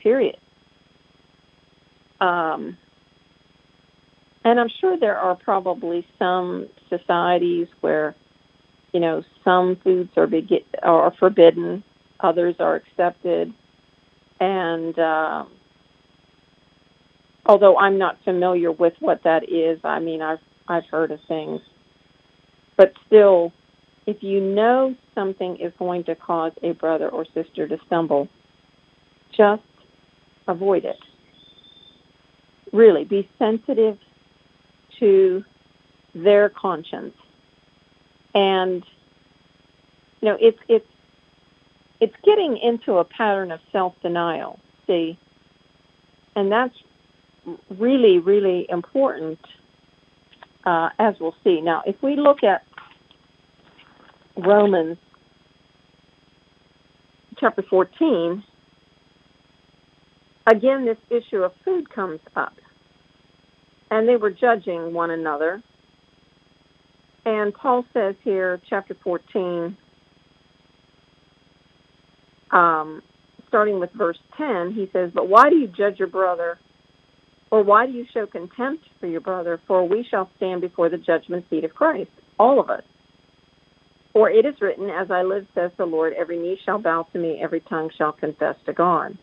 Period. 0.00 0.36
Um, 2.20 2.78
and 4.44 4.60
I'm 4.60 4.70
sure 4.80 4.96
there 4.96 5.18
are 5.18 5.34
probably 5.34 6.06
some 6.16 6.68
societies 6.90 7.66
where 7.80 8.14
you 8.92 9.00
know, 9.00 9.24
some 9.42 9.74
foods 9.82 10.10
are, 10.16 10.28
be- 10.28 10.64
are 10.84 11.12
forbidden, 11.18 11.82
others 12.20 12.54
are 12.60 12.76
accepted. 12.76 13.52
And 14.38 14.96
uh, 14.96 15.44
although 17.46 17.76
I'm 17.76 17.98
not 17.98 18.22
familiar 18.24 18.70
with 18.70 18.94
what 19.00 19.22
that 19.24 19.48
is, 19.48 19.80
I 19.84 19.98
mean, 20.00 20.22
I've, 20.22 20.40
I've 20.68 20.86
heard 20.86 21.10
of 21.10 21.20
things. 21.26 21.60
But 22.76 22.94
still, 23.06 23.52
if 24.06 24.22
you 24.22 24.40
know 24.40 24.96
something 25.14 25.56
is 25.56 25.72
going 25.78 26.04
to 26.04 26.14
cause 26.14 26.52
a 26.62 26.72
brother 26.72 27.08
or 27.08 27.24
sister 27.34 27.68
to 27.68 27.78
stumble, 27.86 28.28
just 29.32 29.62
avoid 30.48 30.84
it. 30.84 30.98
Really, 32.72 33.04
be 33.04 33.28
sensitive 33.38 33.98
to 34.98 35.44
their 36.14 36.48
conscience. 36.48 37.14
And 38.34 38.84
you 40.20 40.28
know, 40.28 40.38
it's 40.40 40.58
it's 40.68 40.86
it's 42.00 42.16
getting 42.24 42.56
into 42.56 42.98
a 42.98 43.04
pattern 43.04 43.52
of 43.52 43.60
self-denial. 43.70 44.58
See, 44.86 45.18
and 46.34 46.50
that's 46.50 46.74
really, 47.70 48.18
really 48.18 48.66
important, 48.68 49.38
uh, 50.64 50.90
as 50.98 51.14
we'll 51.20 51.36
see. 51.44 51.60
Now, 51.60 51.82
if 51.86 52.00
we 52.02 52.16
look 52.16 52.42
at 52.44 52.64
Romans 54.36 54.98
chapter 57.38 57.62
14, 57.62 58.42
again, 60.46 60.84
this 60.84 60.98
issue 61.10 61.42
of 61.42 61.52
food 61.64 61.90
comes 61.90 62.20
up. 62.36 62.54
And 63.90 64.08
they 64.08 64.16
were 64.16 64.30
judging 64.30 64.94
one 64.94 65.10
another. 65.10 65.62
And 67.24 67.52
Paul 67.54 67.84
says 67.92 68.14
here, 68.24 68.60
chapter 68.68 68.94
14, 68.94 69.76
um, 72.50 73.02
starting 73.48 73.80
with 73.80 73.92
verse 73.92 74.18
10, 74.36 74.72
he 74.72 74.88
says, 74.92 75.10
But 75.12 75.28
why 75.28 75.50
do 75.50 75.56
you 75.56 75.66
judge 75.68 75.98
your 75.98 76.08
brother? 76.08 76.58
Or 77.52 77.62
why 77.62 77.86
do 77.86 77.92
you 77.92 78.06
show 78.12 78.26
contempt 78.26 78.86
for 79.00 79.08
your 79.08 79.22
brother? 79.22 79.60
For 79.68 79.86
we 79.88 80.04
shall 80.04 80.30
stand 80.38 80.62
before 80.62 80.90
the 80.90 80.98
judgment 80.98 81.46
seat 81.50 81.64
of 81.64 81.76
Christ, 81.76 82.10
all 82.40 82.60
of 82.60 82.70
us. 82.70 82.84
For 84.14 84.30
it 84.30 84.46
is 84.46 84.60
written, 84.60 84.90
As 84.90 85.10
I 85.12 85.22
live, 85.22 85.46
says 85.54 85.72
the 85.76 85.86
Lord, 85.86 86.14
every 86.14 86.38
knee 86.38 86.58
shall 86.64 86.80
bow 86.80 87.06
to 87.12 87.18
me, 87.20 87.40
every 87.42 87.60
tongue 87.60 87.90
shall 87.96 88.12
confess 88.12 88.56
to 88.66 88.74
God. 88.74 89.18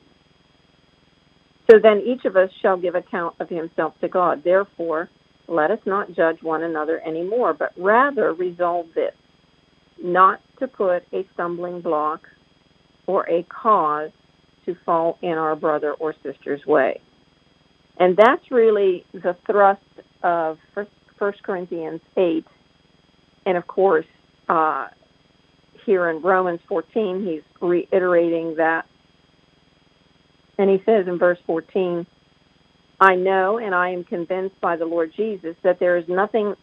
So 1.69 1.79
then 1.79 2.01
each 2.05 2.25
of 2.25 2.37
us 2.37 2.51
shall 2.61 2.77
give 2.77 2.95
account 2.95 3.35
of 3.39 3.49
himself 3.49 3.99
to 4.01 4.07
God. 4.07 4.43
Therefore, 4.43 5.09
let 5.47 5.71
us 5.71 5.81
not 5.85 6.13
judge 6.13 6.43
one 6.43 6.63
another 6.63 6.99
any 6.99 7.23
more, 7.23 7.53
but 7.53 7.73
rather 7.77 8.33
resolve 8.33 8.87
this 8.95 9.15
not 10.01 10.41
to 10.59 10.67
put 10.67 11.03
a 11.13 11.27
stumbling 11.33 11.81
block 11.81 12.27
or 13.07 13.29
a 13.29 13.43
cause 13.43 14.11
to 14.65 14.75
fall 14.85 15.17
in 15.21 15.33
our 15.33 15.55
brother 15.55 15.93
or 15.93 16.15
sister's 16.23 16.65
way. 16.65 17.01
And 17.99 18.17
that's 18.17 18.51
really 18.51 19.05
the 19.13 19.35
thrust 19.47 19.81
of 20.23 20.59
First 21.17 21.43
Corinthians 21.43 22.01
8. 22.17 22.45
And 23.45 23.57
of 23.57 23.67
course, 23.67 24.07
uh, 24.49 24.89
here 25.85 26.09
in 26.09 26.21
Romans 26.21 26.61
14, 26.67 27.25
he's 27.25 27.43
reiterating 27.61 28.55
that 28.57 28.87
and 30.59 30.69
he 30.69 30.81
says 30.85 31.07
in 31.07 31.17
verse 31.17 31.39
14, 31.47 32.05
I 32.99 33.15
know 33.15 33.59
and 33.59 33.75
I 33.75 33.89
am 33.91 34.03
convinced 34.03 34.59
by 34.61 34.77
the 34.77 34.85
Lord 34.85 35.13
Jesus 35.15 35.55
that 35.63 35.79
there 35.79 35.97
is 35.97 36.07
nothing 36.09 36.55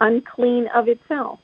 unclean 0.00 0.68
of 0.74 0.88
itself. 0.88 1.40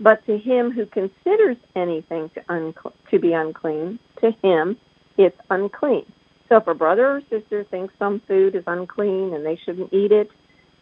But 0.00 0.24
to 0.26 0.38
him 0.38 0.72
who 0.72 0.86
considers 0.86 1.58
anything 1.76 2.30
to, 2.30 2.42
uncle- 2.48 2.94
to 3.10 3.18
be 3.18 3.32
unclean, 3.34 3.98
to 4.20 4.32
him 4.42 4.78
it's 5.18 5.38
unclean. 5.50 6.06
So 6.50 6.56
if 6.56 6.66
a 6.66 6.74
brother 6.74 7.06
or 7.06 7.22
sister 7.30 7.62
thinks 7.62 7.94
some 7.98 8.20
food 8.26 8.56
is 8.56 8.64
unclean 8.66 9.32
and 9.32 9.46
they 9.46 9.56
shouldn't 9.64 9.92
eat 9.92 10.10
it, 10.10 10.30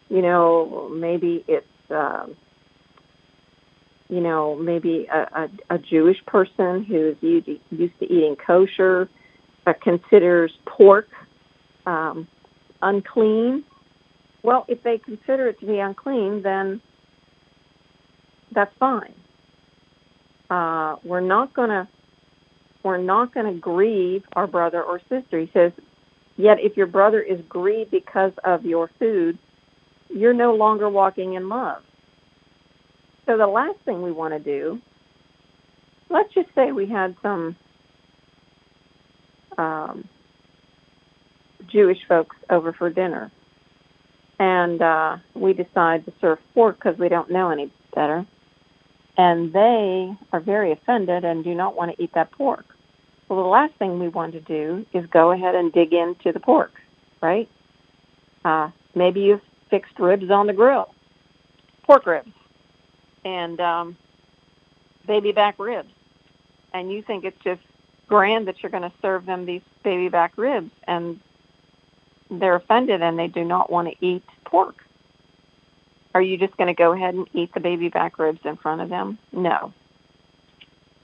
you 0.09 0.23
know, 0.23 0.89
maybe 0.91 1.45
it's, 1.47 1.67
um, 1.91 2.35
you 4.09 4.19
know, 4.19 4.55
maybe 4.55 5.05
a, 5.05 5.47
a, 5.69 5.75
a 5.75 5.77
Jewish 5.77 6.25
person 6.25 6.83
who 6.83 7.09
is 7.09 7.17
used, 7.21 7.99
to 7.99 8.05
eating 8.05 8.35
kosher 8.35 9.07
uh, 9.67 9.73
considers 9.79 10.51
pork 10.65 11.07
um, 11.85 12.27
unclean, 12.81 13.63
well, 14.41 14.65
if 14.67 14.81
they 14.81 14.97
consider 14.97 15.49
it 15.49 15.59
to 15.59 15.67
be 15.67 15.77
unclean, 15.77 16.41
then 16.41 16.81
that's 18.51 18.75
fine. 18.79 19.13
Uh, 20.49 20.95
we're 21.03 21.19
not 21.19 21.53
going 21.53 21.69
to 21.69 21.87
we're 22.83 22.97
not 22.97 23.33
going 23.33 23.45
to 23.45 23.59
grieve 23.59 24.23
our 24.33 24.47
brother 24.47 24.81
or 24.81 24.99
sister. 25.09 25.39
He 25.39 25.49
says, 25.53 25.71
yet 26.37 26.59
if 26.59 26.77
your 26.77 26.87
brother 26.87 27.21
is 27.21 27.41
grieved 27.49 27.91
because 27.91 28.33
of 28.43 28.65
your 28.65 28.89
food, 28.99 29.37
you're 30.09 30.33
no 30.33 30.55
longer 30.55 30.89
walking 30.89 31.33
in 31.33 31.49
love. 31.49 31.83
So 33.25 33.37
the 33.37 33.47
last 33.47 33.79
thing 33.79 34.01
we 34.01 34.11
want 34.11 34.33
to 34.33 34.39
do, 34.39 34.81
let's 36.09 36.33
just 36.33 36.53
say 36.55 36.71
we 36.71 36.87
had 36.87 37.15
some 37.21 37.55
um, 39.57 40.07
Jewish 41.67 41.99
folks 42.07 42.35
over 42.49 42.73
for 42.73 42.89
dinner, 42.89 43.29
and 44.39 44.81
uh, 44.81 45.17
we 45.35 45.53
decide 45.53 46.05
to 46.05 46.13
serve 46.19 46.39
pork 46.53 46.77
because 46.77 46.97
we 46.97 47.09
don't 47.09 47.29
know 47.29 47.49
any 47.49 47.69
better, 47.93 48.25
and 49.19 49.51
they 49.51 50.15
are 50.31 50.39
very 50.39 50.71
offended 50.71 51.25
and 51.25 51.43
do 51.43 51.53
not 51.53 51.75
want 51.75 51.93
to 51.93 52.01
eat 52.01 52.13
that 52.13 52.31
pork. 52.31 52.65
Well, 53.27 53.43
the 53.43 53.49
last 53.49 53.73
thing 53.73 53.99
we 53.99 54.07
want 54.07 54.31
to 54.31 54.39
do 54.39 54.85
is 54.93 55.05
go 55.07 55.31
ahead 55.31 55.55
and 55.55 55.73
dig 55.73 55.91
into 55.91 56.31
the 56.31 56.39
pork, 56.39 56.71
right? 57.19 57.49
Uh, 58.45 58.69
maybe 58.95 59.19
you've 59.19 59.41
fixed 59.69 59.99
ribs 59.99 60.31
on 60.31 60.47
the 60.47 60.53
grill, 60.53 60.95
pork 61.83 62.05
ribs, 62.05 62.31
and 63.25 63.59
um, 63.59 63.97
baby 65.05 65.33
back 65.33 65.59
ribs, 65.59 65.91
and 66.73 66.89
you 66.89 67.01
think 67.01 67.25
it's 67.25 67.43
just 67.43 67.61
grand 68.07 68.47
that 68.47 68.63
you're 68.63 68.71
going 68.71 68.89
to 68.89 68.93
serve 69.01 69.25
them 69.25 69.45
these 69.45 69.61
baby 69.83 70.07
back 70.07 70.31
ribs 70.37 70.71
and 70.87 71.19
they're 72.31 72.55
offended 72.55 73.01
and 73.01 73.19
they 73.19 73.27
do 73.27 73.43
not 73.43 73.69
want 73.69 73.89
to 73.89 74.05
eat 74.05 74.23
pork. 74.45 74.77
Are 76.13 76.21
you 76.21 76.37
just 76.37 76.57
going 76.57 76.67
to 76.67 76.73
go 76.73 76.91
ahead 76.91 77.13
and 77.13 77.27
eat 77.33 77.53
the 77.53 77.59
baby 77.59 77.89
back 77.89 78.17
ribs 78.17 78.41
in 78.43 78.57
front 78.57 78.81
of 78.81 78.89
them? 78.89 79.17
No. 79.31 79.73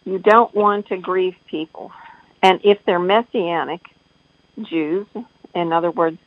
You 0.04 0.20
don't 0.20 0.54
want 0.54 0.88
to 0.88 0.98
grieve 0.98 1.36
people. 1.48 1.92
And 2.42 2.60
if 2.64 2.84
they're 2.86 3.00
messianic 3.00 3.82
Jews, 4.62 5.08
in 5.54 5.74
other 5.74 5.92
words, 5.92 6.18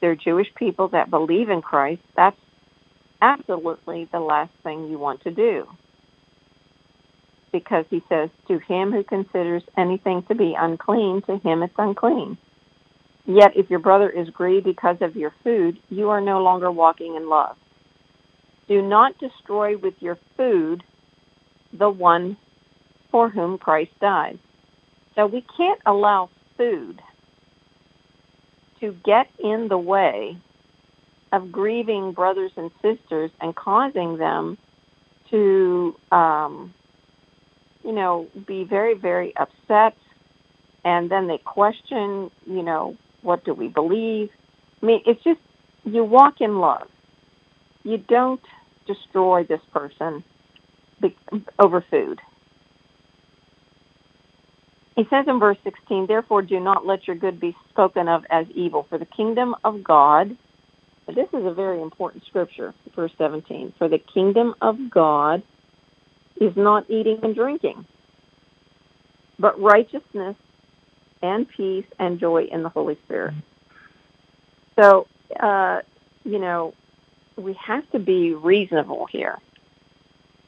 they're 0.00 0.14
Jewish 0.14 0.54
people 0.54 0.88
that 0.88 1.10
believe 1.10 1.50
in 1.50 1.62
Christ, 1.62 2.02
that's 2.16 2.38
absolutely 3.20 4.04
the 4.12 4.20
last 4.20 4.52
thing 4.62 4.88
you 4.88 4.98
want 4.98 5.22
to 5.22 5.30
do 5.30 5.68
because 7.52 7.84
he 7.90 8.02
says, 8.08 8.30
To 8.48 8.58
him 8.58 8.92
who 8.92 9.02
considers 9.02 9.62
anything 9.76 10.22
to 10.24 10.34
be 10.34 10.54
unclean, 10.54 11.22
to 11.22 11.38
him 11.38 11.62
it's 11.62 11.74
unclean. 11.78 12.38
Yet 13.26 13.56
if 13.56 13.70
your 13.70 13.78
brother 13.78 14.08
is 14.08 14.30
grieved 14.30 14.64
because 14.64 14.98
of 15.00 15.16
your 15.16 15.32
food, 15.44 15.78
you 15.90 16.10
are 16.10 16.20
no 16.20 16.42
longer 16.42 16.70
walking 16.70 17.16
in 17.16 17.28
love. 17.28 17.56
Do 18.68 18.82
not 18.82 19.18
destroy 19.18 19.76
with 19.76 20.00
your 20.02 20.18
food 20.36 20.84
the 21.72 21.90
one 21.90 22.36
for 23.10 23.28
whom 23.28 23.58
Christ 23.58 23.92
died. 24.00 24.38
So 25.14 25.26
we 25.26 25.44
can't 25.56 25.80
allow 25.86 26.30
food 26.56 27.00
to 28.80 28.92
get 29.04 29.28
in 29.38 29.68
the 29.68 29.78
way 29.78 30.36
of 31.32 31.50
grieving 31.50 32.12
brothers 32.12 32.52
and 32.56 32.70
sisters 32.80 33.30
and 33.40 33.54
causing 33.54 34.18
them 34.18 34.56
to 35.30 35.96
um, 36.12 36.72
you 37.88 37.92
know, 37.92 38.28
be 38.46 38.64
very, 38.64 38.94
very 38.94 39.34
upset. 39.36 39.96
And 40.84 41.10
then 41.10 41.26
they 41.26 41.38
question, 41.38 42.30
you 42.46 42.62
know, 42.62 42.96
what 43.22 43.44
do 43.44 43.54
we 43.54 43.68
believe? 43.68 44.30
I 44.82 44.86
mean, 44.86 45.02
it's 45.06 45.22
just, 45.22 45.40
you 45.84 46.04
walk 46.04 46.40
in 46.40 46.60
love. 46.60 46.88
You 47.84 47.98
don't 47.98 48.42
destroy 48.88 49.44
this 49.44 49.60
person 49.72 50.24
over 51.58 51.80
food. 51.80 52.20
He 54.96 55.06
says 55.08 55.26
in 55.28 55.38
verse 55.38 55.58
16, 55.62 56.06
Therefore 56.08 56.42
do 56.42 56.58
not 56.58 56.84
let 56.84 57.06
your 57.06 57.14
good 57.14 57.38
be 57.38 57.56
spoken 57.70 58.08
of 58.08 58.24
as 58.30 58.50
evil, 58.50 58.82
for 58.82 58.98
the 58.98 59.06
kingdom 59.06 59.54
of 59.62 59.84
God, 59.84 60.36
this 61.06 61.28
is 61.32 61.46
a 61.46 61.52
very 61.52 61.80
important 61.80 62.24
scripture, 62.26 62.74
verse 62.96 63.12
17, 63.16 63.74
for 63.78 63.88
the 63.88 63.98
kingdom 63.98 64.54
of 64.60 64.90
God 64.90 65.44
is 66.40 66.56
not 66.56 66.90
eating 66.90 67.20
and 67.22 67.34
drinking, 67.34 67.86
but 69.38 69.60
righteousness 69.60 70.36
and 71.22 71.48
peace 71.48 71.86
and 71.98 72.18
joy 72.18 72.44
in 72.44 72.64
the 72.64 72.68
Holy 72.68 72.96
Spirit. 73.04 73.34
So, 74.74 75.06
uh, 75.38 75.80
you 76.24 76.38
know, 76.38 76.74
we 77.38 77.54
have 77.54 77.88
to 77.92 77.98
be 77.98 78.34
reasonable 78.34 79.06
here. 79.06 79.38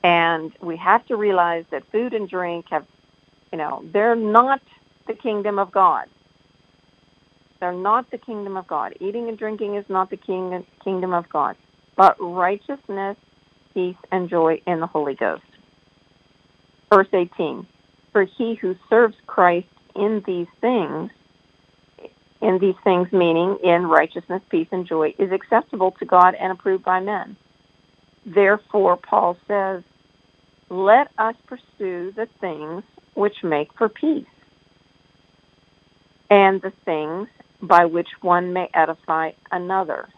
And 0.02 0.52
we 0.60 0.76
have 0.76 1.06
to 1.06 1.16
realize 1.16 1.64
that 1.70 1.84
food 1.92 2.14
and 2.14 2.28
drink 2.28 2.66
have, 2.70 2.86
you 3.52 3.58
know, 3.58 3.82
they're 3.92 4.16
not 4.16 4.60
the 5.06 5.14
kingdom 5.14 5.58
of 5.58 5.70
God. 5.70 6.06
They're 7.60 7.72
not 7.72 8.10
the 8.10 8.18
kingdom 8.18 8.56
of 8.56 8.66
God. 8.66 8.94
Eating 9.00 9.28
and 9.28 9.38
drinking 9.38 9.76
is 9.76 9.84
not 9.88 10.10
the 10.10 10.16
king, 10.16 10.64
kingdom 10.82 11.12
of 11.12 11.28
God, 11.28 11.56
but 11.94 12.16
righteousness, 12.18 13.18
peace, 13.74 13.96
and 14.10 14.30
joy 14.30 14.62
in 14.66 14.80
the 14.80 14.86
Holy 14.86 15.14
Ghost. 15.14 15.42
Verse 16.92 17.08
18 17.12 17.66
For 18.12 18.24
he 18.24 18.54
who 18.54 18.76
serves 18.88 19.16
Christ 19.26 19.68
in 19.94 20.22
these 20.26 20.48
things, 20.62 21.10
in 22.40 22.58
these 22.58 22.76
things 22.82 23.12
meaning 23.12 23.58
in 23.62 23.86
righteousness, 23.86 24.42
peace, 24.50 24.68
and 24.72 24.86
joy, 24.86 25.14
is 25.18 25.32
acceptable 25.32 25.92
to 25.92 26.04
God 26.04 26.34
and 26.34 26.52
approved 26.52 26.84
by 26.84 27.00
men. 27.00 27.36
Therefore, 28.24 28.96
Paul 28.96 29.36
says, 29.46 29.82
let 30.68 31.10
us 31.18 31.34
pursue 31.46 32.12
the 32.12 32.26
things 32.40 32.84
which 33.14 33.42
make 33.42 33.72
for 33.74 33.88
peace 33.88 34.24
and 36.30 36.62
the 36.62 36.70
things 36.84 37.28
by 37.60 37.84
which 37.84 38.08
one 38.20 38.52
may 38.52 38.70
edify 38.72 39.32
another. 39.50 40.08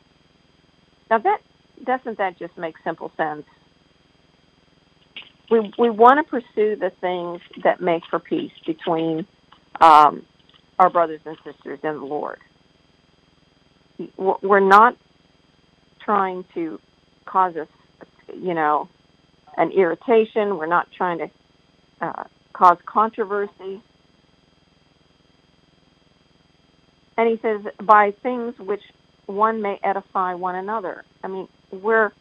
Now 1.10 1.18
that 1.18 1.40
doesn't 1.82 2.18
that 2.18 2.38
just 2.38 2.56
make 2.56 2.76
simple 2.84 3.10
sense? 3.16 3.44
We 5.50 5.72
we 5.78 5.90
want 5.90 6.18
to 6.18 6.30
pursue 6.30 6.76
the 6.76 6.90
things 6.90 7.40
that 7.62 7.80
make 7.80 8.04
for 8.06 8.18
peace 8.18 8.52
between 8.64 9.26
um, 9.80 10.24
our 10.78 10.90
brothers 10.90 11.20
and 11.24 11.36
sisters 11.44 11.80
in 11.82 11.94
the 11.94 12.04
Lord. 12.04 12.38
We're 14.16 14.60
not 14.60 14.96
trying 16.00 16.44
to 16.54 16.80
cause 17.24 17.56
us, 17.56 17.68
you 18.34 18.54
know, 18.54 18.88
an 19.56 19.70
irritation. 19.72 20.58
We're 20.58 20.66
not 20.66 20.88
trying 20.96 21.18
to 21.18 21.30
uh, 22.00 22.24
cause 22.52 22.78
controversy. 22.86 23.82
And 27.16 27.28
he 27.28 27.38
says, 27.42 27.60
by 27.82 28.12
things 28.22 28.58
which 28.58 28.82
one 29.26 29.62
may 29.62 29.78
edify 29.82 30.34
one 30.34 30.56
another. 30.56 31.04
I 31.22 31.28
mean, 31.28 31.48
we're, 31.70 32.12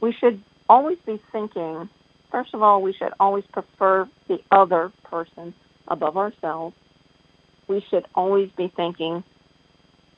we 0.00 0.12
should 0.12 0.42
always 0.68 0.98
be 1.04 1.20
thinking, 1.32 1.88
first 2.30 2.54
of 2.54 2.62
all, 2.62 2.80
we 2.80 2.92
should 2.92 3.12
always 3.20 3.44
prefer 3.52 4.08
the 4.28 4.38
other 4.50 4.92
person 5.04 5.52
above 5.88 6.16
ourselves. 6.16 6.76
We 7.68 7.84
should 7.90 8.06
always 8.14 8.50
be 8.56 8.68
thinking, 8.68 9.24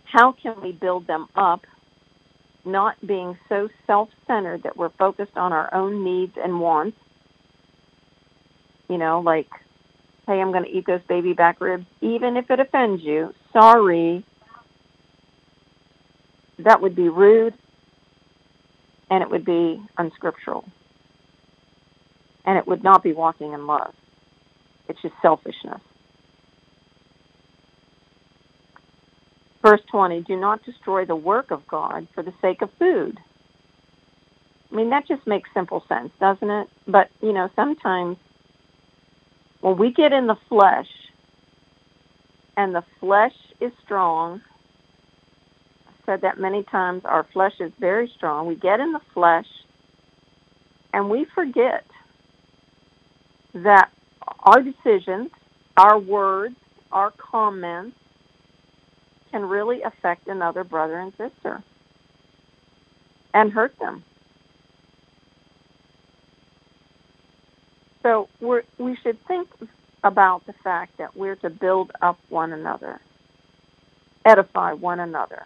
how 0.04 0.32
can 0.32 0.60
we 0.60 0.72
build 0.72 1.06
them 1.06 1.28
up 1.34 1.66
not 2.68 2.94
being 3.04 3.38
so 3.48 3.68
self 3.86 4.10
centered 4.26 4.62
that 4.62 4.76
we're 4.76 4.90
focused 4.90 5.36
on 5.36 5.52
our 5.52 5.72
own 5.74 6.04
needs 6.04 6.36
and 6.36 6.60
wants. 6.60 6.96
You 8.88 8.98
know, 8.98 9.20
like, 9.20 9.48
hey, 10.26 10.40
I'm 10.40 10.52
going 10.52 10.64
to 10.64 10.70
eat 10.70 10.86
those 10.86 11.02
baby 11.08 11.32
back 11.32 11.60
ribs, 11.60 11.86
even 12.00 12.36
if 12.36 12.50
it 12.50 12.60
offends 12.60 13.02
you. 13.02 13.34
Sorry. 13.52 14.24
That 16.58 16.80
would 16.80 16.96
be 16.96 17.08
rude 17.08 17.54
and 19.10 19.22
it 19.22 19.30
would 19.30 19.44
be 19.44 19.80
unscriptural. 19.96 20.64
And 22.44 22.58
it 22.58 22.66
would 22.66 22.82
not 22.82 23.02
be 23.02 23.12
walking 23.12 23.52
in 23.52 23.66
love. 23.66 23.94
It's 24.88 25.00
just 25.00 25.14
selfishness. 25.22 25.80
Verse 29.62 29.80
20, 29.90 30.22
do 30.22 30.36
not 30.36 30.64
destroy 30.64 31.04
the 31.04 31.16
work 31.16 31.50
of 31.50 31.66
God 31.66 32.06
for 32.14 32.22
the 32.22 32.32
sake 32.40 32.62
of 32.62 32.70
food. 32.78 33.18
I 34.70 34.74
mean, 34.74 34.90
that 34.90 35.08
just 35.08 35.26
makes 35.26 35.50
simple 35.52 35.82
sense, 35.88 36.12
doesn't 36.20 36.50
it? 36.50 36.68
But, 36.86 37.10
you 37.20 37.32
know, 37.32 37.50
sometimes 37.56 38.18
when 39.60 39.76
we 39.78 39.90
get 39.92 40.12
in 40.12 40.26
the 40.26 40.36
flesh 40.48 40.88
and 42.56 42.74
the 42.74 42.84
flesh 43.00 43.34
is 43.60 43.72
strong, 43.84 44.42
I've 45.88 46.04
said 46.06 46.20
that 46.20 46.38
many 46.38 46.62
times, 46.62 47.04
our 47.04 47.24
flesh 47.24 47.54
is 47.60 47.72
very 47.80 48.08
strong. 48.16 48.46
We 48.46 48.54
get 48.54 48.78
in 48.78 48.92
the 48.92 49.00
flesh 49.12 49.48
and 50.92 51.10
we 51.10 51.24
forget 51.24 51.84
that 53.54 53.90
our 54.40 54.62
decisions, 54.62 55.30
our 55.76 55.98
words, 55.98 56.56
our 56.92 57.10
comments, 57.10 57.96
can 59.30 59.44
really 59.44 59.82
affect 59.82 60.28
another 60.28 60.64
brother 60.64 60.98
and 60.98 61.12
sister 61.16 61.62
and 63.34 63.52
hurt 63.52 63.78
them. 63.78 64.04
So 68.02 68.28
we 68.40 68.60
we 68.78 68.96
should 68.96 69.20
think 69.26 69.48
about 70.04 70.46
the 70.46 70.52
fact 70.52 70.98
that 70.98 71.16
we're 71.16 71.36
to 71.36 71.50
build 71.50 71.92
up 72.00 72.18
one 72.28 72.52
another, 72.52 73.00
edify 74.24 74.72
one 74.72 75.00
another. 75.00 75.44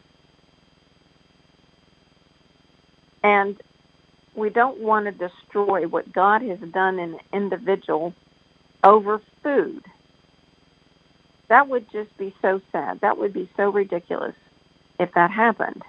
And 3.24 3.60
we 4.34 4.50
don't 4.50 4.80
want 4.80 5.06
to 5.06 5.12
destroy 5.12 5.86
what 5.86 6.12
God 6.12 6.42
has 6.42 6.58
done 6.60 6.98
in 6.98 7.14
an 7.14 7.20
individual 7.32 8.14
over 8.84 9.20
food. 9.42 9.84
That 11.52 11.68
would 11.68 11.92
just 11.92 12.16
be 12.16 12.34
so 12.40 12.62
sad. 12.72 13.00
That 13.00 13.18
would 13.18 13.34
be 13.34 13.46
so 13.58 13.68
ridiculous 13.68 14.34
if 14.98 15.12
that 15.12 15.30
happened. 15.30 15.82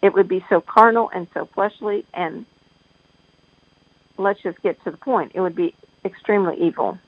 It 0.00 0.14
would 0.14 0.28
be 0.28 0.44
so 0.48 0.60
carnal 0.60 1.10
and 1.12 1.26
so 1.34 1.46
fleshly, 1.46 2.06
and 2.14 2.46
let's 4.16 4.40
just 4.40 4.62
get 4.62 4.80
to 4.84 4.92
the 4.92 4.96
point. 4.96 5.32
It 5.34 5.40
would 5.40 5.56
be 5.56 5.74
extremely 6.04 6.56
evil, 6.60 7.00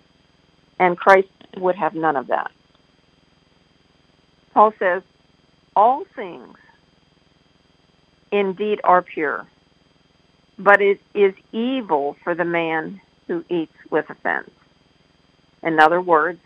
and 0.80 0.98
Christ 0.98 1.28
would 1.56 1.76
have 1.76 1.94
none 1.94 2.16
of 2.16 2.26
that. 2.26 2.50
Paul 4.54 4.74
says, 4.80 5.04
All 5.76 6.02
things 6.16 6.58
indeed 8.32 8.80
are 8.82 9.02
pure, 9.02 9.46
but 10.58 10.82
it 10.82 11.00
is 11.14 11.32
evil 11.52 12.16
for 12.24 12.34
the 12.34 12.44
man 12.44 13.00
who 13.28 13.44
eats 13.48 13.76
with 13.88 14.10
offense. 14.10 14.50
In 15.62 15.78
other 15.78 16.00
words, 16.00 16.40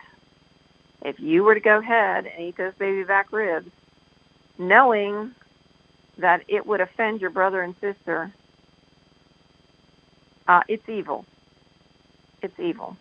if 1.05 1.19
you 1.19 1.45
were 1.45 1.55
to 1.55 1.61
go 1.61 1.79
ahead 1.79 2.27
and 2.27 2.49
eat 2.49 2.57
those 2.57 2.75
baby 2.75 3.05
back 3.05 3.33
ribs, 3.33 3.71
knowing 4.59 5.33
that 6.19 6.43
it 6.49 6.67
would 6.67 6.81
offend 6.81 7.21
your 7.21 7.31
brother 7.31 7.62
and 7.62 7.75
sister, 7.81 8.33
uh, 10.47 10.62
it's 10.69 10.88
evil. 10.88 11.25
It's 12.43 12.59
evil. 12.59 12.97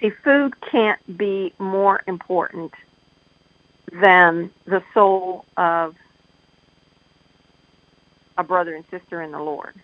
See, 0.00 0.10
food 0.10 0.60
can't 0.60 1.16
be 1.16 1.52
more 1.58 2.02
important 2.06 2.72
than 3.92 4.50
the 4.66 4.82
soul 4.92 5.44
of 5.56 5.94
a 8.36 8.44
brother 8.44 8.74
and 8.74 8.84
sister 8.90 9.22
in 9.22 9.32
the 9.32 9.40
Lord. 9.40 9.74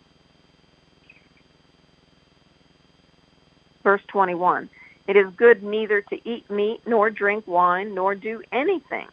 Verse 3.83 4.03
21 4.09 4.68
it 5.06 5.16
is 5.16 5.32
good 5.36 5.62
neither 5.62 6.00
to 6.02 6.28
eat 6.28 6.48
meat, 6.50 6.80
nor 6.86 7.10
drink 7.10 7.46
wine, 7.46 7.94
nor 7.94 8.14
do 8.14 8.42
anything 8.52 9.08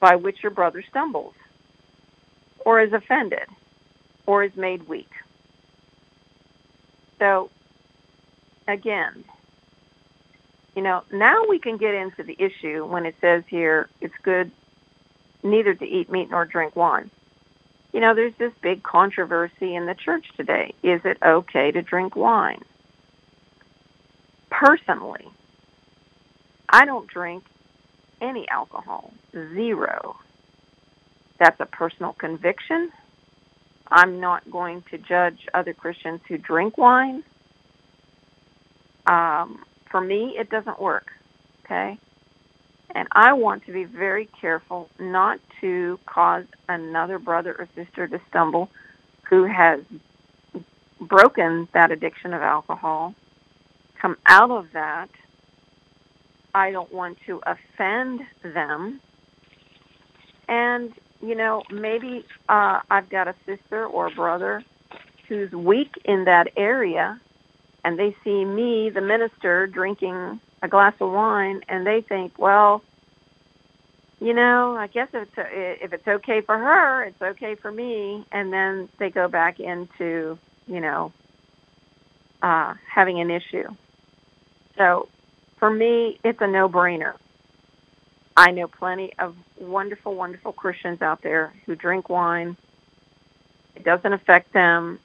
by 0.00 0.16
which 0.16 0.42
your 0.42 0.50
brother 0.50 0.82
stumbles, 0.82 1.34
or 2.64 2.80
is 2.80 2.92
offended, 2.92 3.46
or 4.26 4.42
is 4.44 4.54
made 4.56 4.88
weak. 4.88 5.10
So, 7.18 7.50
again, 8.66 9.24
you 10.74 10.82
know, 10.82 11.04
now 11.12 11.44
we 11.48 11.58
can 11.58 11.76
get 11.76 11.94
into 11.94 12.22
the 12.24 12.36
issue 12.38 12.84
when 12.84 13.06
it 13.06 13.14
says 13.20 13.44
here 13.48 13.88
it's 14.00 14.14
good 14.22 14.50
neither 15.42 15.74
to 15.74 15.86
eat 15.86 16.10
meat 16.10 16.30
nor 16.30 16.44
drink 16.44 16.74
wine. 16.74 17.10
You 17.92 18.00
know, 18.00 18.14
there's 18.14 18.34
this 18.38 18.52
big 18.60 18.82
controversy 18.82 19.76
in 19.76 19.86
the 19.86 19.94
church 19.94 20.26
today. 20.36 20.74
Is 20.82 21.00
it 21.04 21.18
okay 21.22 21.70
to 21.70 21.80
drink 21.80 22.16
wine? 22.16 22.62
Personally, 24.60 25.26
I 26.68 26.84
don't 26.84 27.08
drink 27.08 27.44
any 28.20 28.48
alcohol. 28.48 29.12
Zero. 29.32 30.16
That's 31.38 31.58
a 31.60 31.66
personal 31.66 32.12
conviction. 32.12 32.90
I'm 33.88 34.20
not 34.20 34.48
going 34.50 34.82
to 34.90 34.98
judge 34.98 35.46
other 35.52 35.74
Christians 35.74 36.20
who 36.28 36.38
drink 36.38 36.78
wine. 36.78 37.22
Um, 39.06 39.64
for 39.90 40.00
me, 40.00 40.34
it 40.38 40.50
doesn't 40.50 40.80
work. 40.80 41.08
Okay? 41.64 41.98
And 42.94 43.08
I 43.12 43.32
want 43.32 43.66
to 43.66 43.72
be 43.72 43.84
very 43.84 44.28
careful 44.40 44.88
not 44.98 45.40
to 45.60 45.98
cause 46.06 46.44
another 46.68 47.18
brother 47.18 47.54
or 47.58 47.68
sister 47.74 48.06
to 48.06 48.20
stumble 48.28 48.70
who 49.28 49.44
has 49.44 49.80
broken 51.00 51.68
that 51.74 51.90
addiction 51.90 52.32
of 52.32 52.40
alcohol 52.40 53.14
come 54.00 54.16
out 54.26 54.50
of 54.50 54.72
that, 54.72 55.08
I 56.54 56.70
don't 56.70 56.92
want 56.92 57.18
to 57.26 57.40
offend 57.46 58.20
them. 58.42 59.00
And, 60.48 60.92
you 61.22 61.34
know, 61.34 61.62
maybe 61.70 62.24
uh, 62.48 62.80
I've 62.90 63.08
got 63.08 63.28
a 63.28 63.34
sister 63.46 63.86
or 63.86 64.08
a 64.08 64.10
brother 64.10 64.62
who's 65.28 65.50
weak 65.52 65.94
in 66.04 66.24
that 66.24 66.48
area 66.56 67.20
and 67.84 67.98
they 67.98 68.16
see 68.24 68.44
me, 68.44 68.90
the 68.90 69.00
minister, 69.00 69.66
drinking 69.66 70.40
a 70.62 70.68
glass 70.68 70.94
of 71.00 71.12
wine, 71.12 71.60
and 71.68 71.86
they 71.86 72.00
think, 72.00 72.38
well, 72.38 72.82
you 74.20 74.32
know, 74.32 74.74
I 74.74 74.86
guess 74.86 75.08
if 75.12 75.28
it's, 75.36 75.48
if 75.82 75.92
it's 75.92 76.08
okay 76.08 76.40
for 76.40 76.56
her, 76.56 77.04
it's 77.04 77.20
okay 77.20 77.54
for 77.54 77.70
me, 77.70 78.24
and 78.32 78.52
then 78.52 78.88
they 78.98 79.10
go 79.10 79.28
back 79.28 79.60
into, 79.60 80.38
you 80.66 80.80
know, 80.80 81.12
uh, 82.42 82.74
having 82.90 83.20
an 83.20 83.30
issue. 83.30 83.68
So 84.76 85.08
for 85.58 85.70
me, 85.70 86.18
it's 86.24 86.40
a 86.40 86.46
no-brainer. 86.46 87.14
I 88.36 88.50
know 88.50 88.66
plenty 88.66 89.12
of 89.18 89.36
wonderful, 89.58 90.14
wonderful 90.14 90.52
Christians 90.52 91.00
out 91.02 91.22
there 91.22 91.54
who 91.66 91.76
drink 91.76 92.08
wine. 92.08 92.56
It 93.76 93.84
doesn't 93.84 94.12
affect 94.12 94.52
them. 94.52 94.98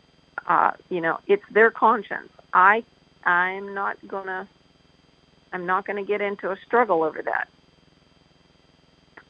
Uh, 0.47 0.71
you 0.89 1.01
know, 1.01 1.19
it's 1.27 1.43
their 1.51 1.69
conscience. 1.69 2.31
I, 2.53 2.83
I'm 3.23 3.75
not 3.75 3.97
gonna, 4.07 4.47
I'm 5.53 5.65
not 5.65 5.85
gonna 5.85 6.03
get 6.03 6.21
into 6.21 6.51
a 6.51 6.57
struggle 6.65 7.03
over 7.03 7.21
that. 7.21 7.47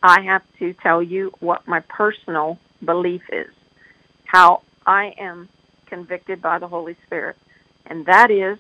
I 0.01 0.21
have 0.21 0.43
to 0.59 0.73
tell 0.73 1.03
you 1.03 1.33
what 1.39 1.67
my 1.67 1.81
personal 1.81 2.57
belief 2.85 3.23
is, 3.33 3.53
how 4.23 4.61
I 4.85 5.13
am 5.19 5.49
convicted 5.87 6.41
by 6.41 6.59
the 6.59 6.67
Holy 6.67 6.95
Spirit, 7.05 7.35
and 7.85 8.05
that 8.05 8.31
is 8.31 8.57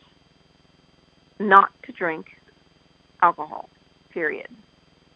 not 1.39 1.71
to 1.83 1.91
drink 1.91 2.27
alcohol, 3.21 3.69
period, 4.11 4.49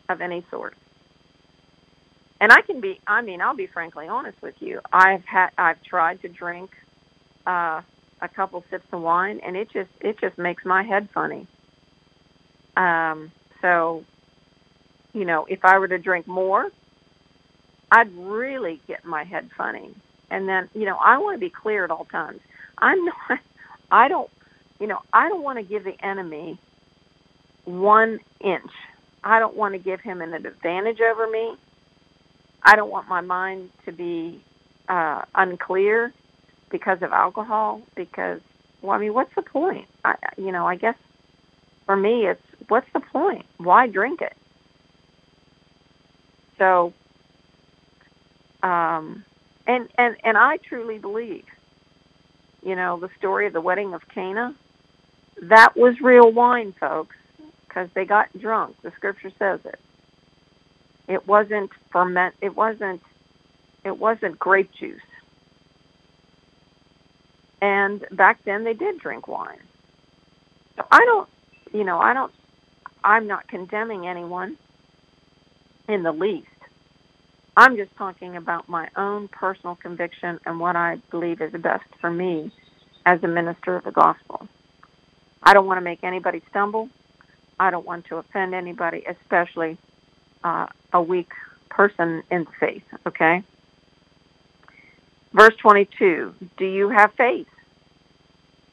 of 0.10 0.22
any 0.22 0.46
sort. 0.50 0.76
And 2.40 2.52
I 2.52 2.62
can 2.62 2.82
be, 2.82 3.00
I 3.08 3.22
mean, 3.22 3.42
I'll 3.42 3.56
be 3.56 3.68
frankly 3.68 4.08
honest 4.08 4.42
with 4.42 4.56
you. 4.60 4.82
I've 4.92 5.24
had, 5.26 5.50
I've 5.58 5.82
tried 5.84 6.22
to 6.24 6.30
drink 6.30 6.72
uh, 7.46 7.82
a 8.22 8.28
couple 8.28 8.64
sips 8.70 8.86
of 8.92 9.02
wine, 9.02 9.40
and 9.46 9.56
it 9.56 9.70
just, 9.72 9.90
it 10.02 10.20
just 10.20 10.38
makes 10.38 10.66
my 10.66 10.84
head 10.84 11.08
funny. 11.14 11.48
Um, 12.76 13.32
so, 13.62 14.04
you 15.14 15.26
know, 15.26 15.46
if 15.46 15.64
I 15.64 15.78
were 15.80 15.88
to 15.88 16.00
drink 16.00 16.28
more, 16.28 16.70
I'd 17.92 18.12
really 18.14 18.82
get 18.88 19.06
my 19.06 19.24
head 19.24 19.50
funny. 19.56 19.94
And 20.30 20.50
then, 20.50 20.70
you 20.74 20.86
know, 20.86 20.98
I 20.98 21.20
want 21.20 21.36
to 21.36 21.40
be 21.40 21.50
clear 21.50 21.84
at 21.84 21.92
all 21.92 22.06
times. 22.06 22.42
I'm 22.78 23.06
not, 23.06 23.40
I 23.92 24.08
don't, 24.08 24.30
you 24.80 24.88
know, 24.88 25.00
I 25.14 25.30
don't 25.30 25.44
want 25.44 25.60
to 25.60 25.64
give 25.64 25.84
the 25.84 25.96
enemy 26.06 26.60
one 27.66 28.20
inch. 28.42 28.72
I 29.24 29.40
don't 29.40 29.56
want 29.56 29.74
to 29.74 29.80
give 29.80 30.02
him 30.02 30.22
an 30.22 30.34
advantage 30.34 31.00
over 31.02 31.28
me. 31.30 31.56
I 32.64 32.76
don't 32.76 32.92
want 32.92 33.08
my 33.08 33.22
mind 33.22 33.72
to 33.86 33.92
be 33.92 34.44
uh, 34.90 35.24
unclear 35.36 36.14
because 36.70 37.02
of 37.02 37.12
alcohol. 37.12 37.82
Because, 37.96 38.42
well, 38.82 38.92
I 38.96 39.00
mean, 39.00 39.14
what's 39.14 39.34
the 39.36 39.42
point? 39.42 39.88
I, 40.06 40.16
you 40.38 40.52
know, 40.52 40.68
I 40.68 40.76
guess 40.76 40.96
for 41.86 41.96
me, 41.96 42.28
it's 42.28 42.42
what's 42.70 42.92
the 42.94 43.00
point? 43.02 43.46
Why 43.58 43.88
drink 43.88 44.22
it? 44.22 44.36
So, 46.58 46.94
um, 48.64 49.26
and 49.68 49.90
and 49.98 50.16
and 50.24 50.38
I 50.38 50.58
truly 50.58 51.00
believe, 51.00 51.46
you 52.64 52.76
know, 52.76 53.00
the 53.00 53.10
story 53.18 53.48
of 53.48 53.54
the 53.54 53.62
wedding 53.62 53.94
of 53.94 54.08
Cana. 54.10 54.56
That 55.42 55.76
was 55.76 56.00
real 56.02 56.32
wine, 56.32 56.74
folks 56.80 57.16
because 57.74 57.90
they 57.96 58.06
got 58.06 58.28
drunk. 58.40 58.76
The 58.84 58.92
scripture 58.92 59.32
says 59.40 59.60
it. 59.66 59.80
It 61.08 61.28
wasn't 61.28 61.72
ferment. 61.92 62.36
It 62.42 62.56
wasn't. 62.56 63.02
It 63.84 63.98
wasn't 63.98 64.40
grape 64.40 64.72
juice. 64.80 65.02
And 67.62 68.06
back 68.12 68.44
then 68.46 68.64
they 68.64 68.74
did 68.74 69.00
drink 69.00 69.28
wine. 69.28 69.60
So 70.78 70.86
I 70.92 71.00
don't. 71.00 71.30
You 71.74 71.84
know, 71.84 72.00
I 72.00 72.14
don't. 72.14 72.32
I'm 73.04 73.28
not 73.28 73.48
condemning 73.48 74.08
anyone 74.08 74.58
in 75.90 76.04
the 76.04 76.12
least. 76.12 76.48
I'm 77.58 77.76
just 77.76 77.96
talking 77.98 78.38
about 78.38 78.70
my 78.70 78.88
own 78.96 79.28
personal 79.28 79.76
conviction 79.76 80.40
and 80.46 80.60
what 80.60 80.76
I 80.76 80.98
believe 81.12 81.42
is 81.42 81.52
best 81.54 81.84
for 82.00 82.10
me 82.10 82.52
as 83.06 83.22
a 83.24 83.28
minister 83.28 83.76
of 83.76 83.84
the 83.84 83.92
gospel. 83.92 84.48
I 85.44 85.54
don't 85.54 85.66
want 85.66 85.78
to 85.78 85.84
make 85.84 86.04
anybody 86.04 86.42
stumble. 86.50 86.90
I 87.60 87.70
don't 87.70 87.86
want 87.86 88.06
to 88.06 88.18
offend 88.18 88.56
anybody, 88.56 89.04
especially 89.08 89.78
uh, 90.44 90.68
a 90.94 91.02
weak 91.02 91.30
person 91.70 92.24
in 92.32 92.48
faith, 92.60 92.84
okay? 93.06 93.44
Verse 95.34 95.56
22 95.58 96.34
Do 96.58 96.66
you 96.66 96.90
have 96.90 97.14
faith? 97.14 97.48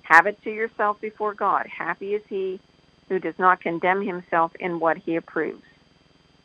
Have 0.02 0.26
it 0.26 0.42
to 0.44 0.50
yourself 0.50 1.00
before 1.00 1.34
God. 1.34 1.66
Happy 1.66 2.14
is 2.14 2.22
he 2.28 2.60
who 3.08 3.18
does 3.18 3.38
not 3.38 3.60
condemn 3.60 4.02
himself 4.02 4.52
in 4.58 4.80
what 4.80 4.96
he 4.96 5.16
approves. 5.16 5.62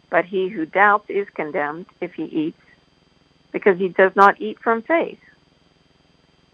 But 0.10 0.26
he 0.26 0.50
who 0.50 0.66
doubts 0.66 1.10
is 1.10 1.28
condemned 1.36 1.88
if 2.00 2.14
he 2.14 2.24
eats, 2.24 2.62
because 3.52 3.78
he 3.78 3.90
does 3.90 4.12
not 4.16 4.40
eat 4.40 4.60
from 4.60 4.82
faith. 4.84 5.20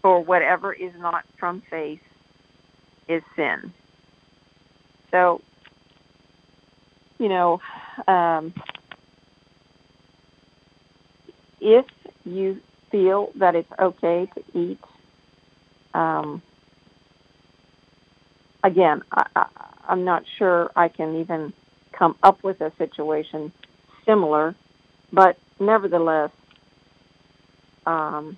For 0.00 0.20
whatever 0.20 0.72
is 0.72 0.92
not 0.98 1.24
from 1.38 1.62
faith 1.70 2.00
is 3.08 3.22
sin. 3.36 3.72
So 5.10 5.40
you 7.18 7.28
know, 7.28 7.60
um, 8.08 8.52
if 11.60 11.86
you 12.24 12.60
feel 12.90 13.30
that 13.36 13.54
it's 13.54 13.70
okay 13.78 14.28
to 14.34 14.58
eat, 14.58 14.80
um, 15.94 16.42
again, 18.64 19.02
I, 19.12 19.26
I, 19.36 19.46
I'm 19.88 20.04
not 20.04 20.24
sure 20.36 20.70
I 20.74 20.88
can 20.88 21.16
even 21.20 21.52
come 21.92 22.16
up 22.24 22.42
with 22.42 22.60
a 22.60 22.72
situation 22.76 23.52
similar, 24.04 24.56
but 25.12 25.38
nevertheless, 25.60 26.30
um, 27.86 28.36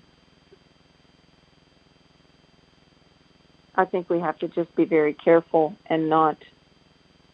I 3.77 3.85
think 3.85 4.09
we 4.09 4.19
have 4.19 4.37
to 4.39 4.47
just 4.47 4.73
be 4.75 4.85
very 4.85 5.13
careful 5.13 5.75
and 5.87 6.09
not 6.09 6.37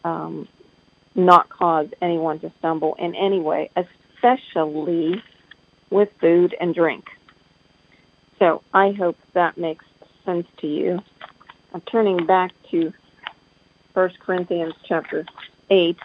um, 0.04 0.48
not 1.14 1.48
cause 1.48 1.88
anyone 2.00 2.40
to 2.40 2.52
stumble 2.58 2.94
in 2.98 3.14
any 3.14 3.40
way, 3.40 3.70
especially 3.76 5.22
with 5.90 6.08
food 6.20 6.56
and 6.60 6.74
drink. 6.74 7.04
So 8.38 8.62
I 8.74 8.92
hope 8.92 9.16
that 9.34 9.56
makes 9.56 9.84
sense 10.24 10.46
to 10.58 10.66
you. 10.66 11.00
I'm 11.72 11.80
turning 11.82 12.26
back 12.26 12.52
to 12.70 12.92
1 13.94 14.12
Corinthians 14.20 14.74
chapter 14.84 15.24
8. 15.70 15.96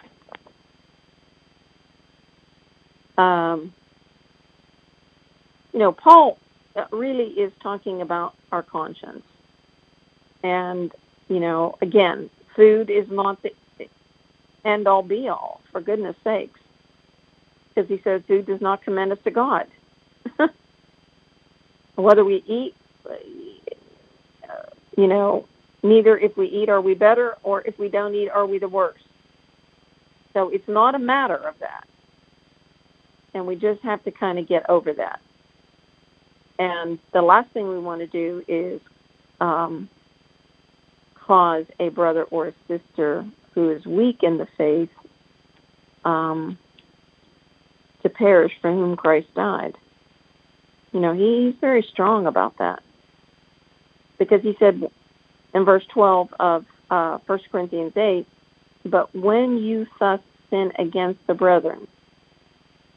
Um, 3.16 3.72
you 5.72 5.80
know, 5.80 5.92
Paul 5.92 6.38
really 6.92 7.28
is 7.28 7.52
talking 7.62 8.02
about 8.02 8.34
our 8.52 8.62
conscience. 8.62 9.24
And, 10.42 10.92
you 11.28 11.40
know, 11.40 11.76
again, 11.80 12.30
food 12.54 12.90
is 12.90 13.08
not 13.10 13.42
the 13.42 13.52
end 14.64 14.86
all 14.86 15.02
be 15.02 15.28
all, 15.28 15.60
for 15.70 15.80
goodness 15.80 16.16
sakes. 16.24 16.60
Because 17.68 17.88
he 17.88 18.00
says 18.02 18.22
food 18.26 18.46
does 18.46 18.60
not 18.60 18.82
commend 18.82 19.12
us 19.12 19.18
to 19.24 19.30
God. 19.30 19.66
Whether 21.96 22.24
we 22.24 22.42
eat, 22.46 22.74
you 24.96 25.06
know, 25.06 25.46
neither 25.82 26.16
if 26.18 26.36
we 26.36 26.48
eat 26.48 26.68
are 26.68 26.80
we 26.80 26.94
better, 26.94 27.36
or 27.42 27.62
if 27.62 27.78
we 27.78 27.88
don't 27.88 28.14
eat 28.14 28.28
are 28.30 28.46
we 28.46 28.58
the 28.58 28.68
worse. 28.68 29.02
So 30.32 30.48
it's 30.50 30.68
not 30.68 30.94
a 30.94 30.98
matter 30.98 31.36
of 31.36 31.58
that. 31.60 31.86
And 33.34 33.46
we 33.46 33.56
just 33.56 33.82
have 33.82 34.02
to 34.04 34.10
kind 34.10 34.38
of 34.38 34.48
get 34.48 34.68
over 34.68 34.92
that. 34.94 35.20
And 36.58 36.98
the 37.12 37.22
last 37.22 37.50
thing 37.50 37.68
we 37.68 37.78
want 37.78 38.00
to 38.00 38.06
do 38.06 38.44
is 38.48 38.80
um, 39.40 39.88
cause 41.28 41.66
a 41.78 41.90
brother 41.90 42.24
or 42.24 42.48
a 42.48 42.54
sister 42.66 43.24
who 43.52 43.70
is 43.70 43.84
weak 43.84 44.22
in 44.22 44.38
the 44.38 44.48
faith 44.56 44.88
um, 46.04 46.58
to 48.02 48.08
perish 48.08 48.52
for 48.62 48.72
whom 48.72 48.96
Christ 48.96 49.28
died. 49.34 49.76
You 50.92 51.00
know, 51.00 51.12
he, 51.12 51.46
he's 51.46 51.60
very 51.60 51.82
strong 51.82 52.26
about 52.26 52.56
that. 52.58 52.82
Because 54.18 54.40
he 54.42 54.56
said 54.58 54.82
in 55.54 55.64
verse 55.64 55.84
12 55.92 56.34
of 56.40 56.64
uh, 56.90 57.18
1 57.26 57.40
Corinthians 57.52 57.92
8, 57.94 58.26
but 58.86 59.14
when 59.14 59.58
you 59.58 59.86
thus 60.00 60.20
sin 60.48 60.72
against 60.78 61.20
the 61.26 61.34
brethren, 61.34 61.86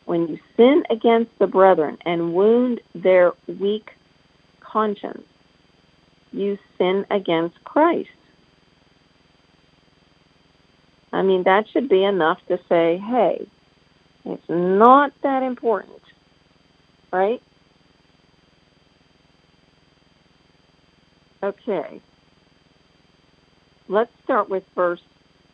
when 0.05 0.29
you 0.29 0.39
sin 0.55 0.83
against 0.89 1.37
the 1.37 1.47
brethren 1.47 1.97
and 2.05 2.33
wound 2.33 2.79
their 2.95 3.33
weak 3.59 3.91
conscience, 4.61 5.23
you 6.31 6.57
sin 6.77 7.05
against 7.11 7.61
Christ. 7.65 8.09
I 11.13 11.21
mean, 11.23 11.43
that 11.43 11.65
should 11.71 11.89
be 11.89 12.03
enough 12.03 12.39
to 12.47 12.57
say, 12.69 12.97
hey, 12.97 13.47
it's 14.25 14.43
not 14.49 15.11
that 15.23 15.43
important, 15.43 16.01
right? 17.11 17.41
Okay. 21.43 22.01
Let's 23.87 24.11
start 24.23 24.49
with 24.49 24.63
verse, 24.75 25.01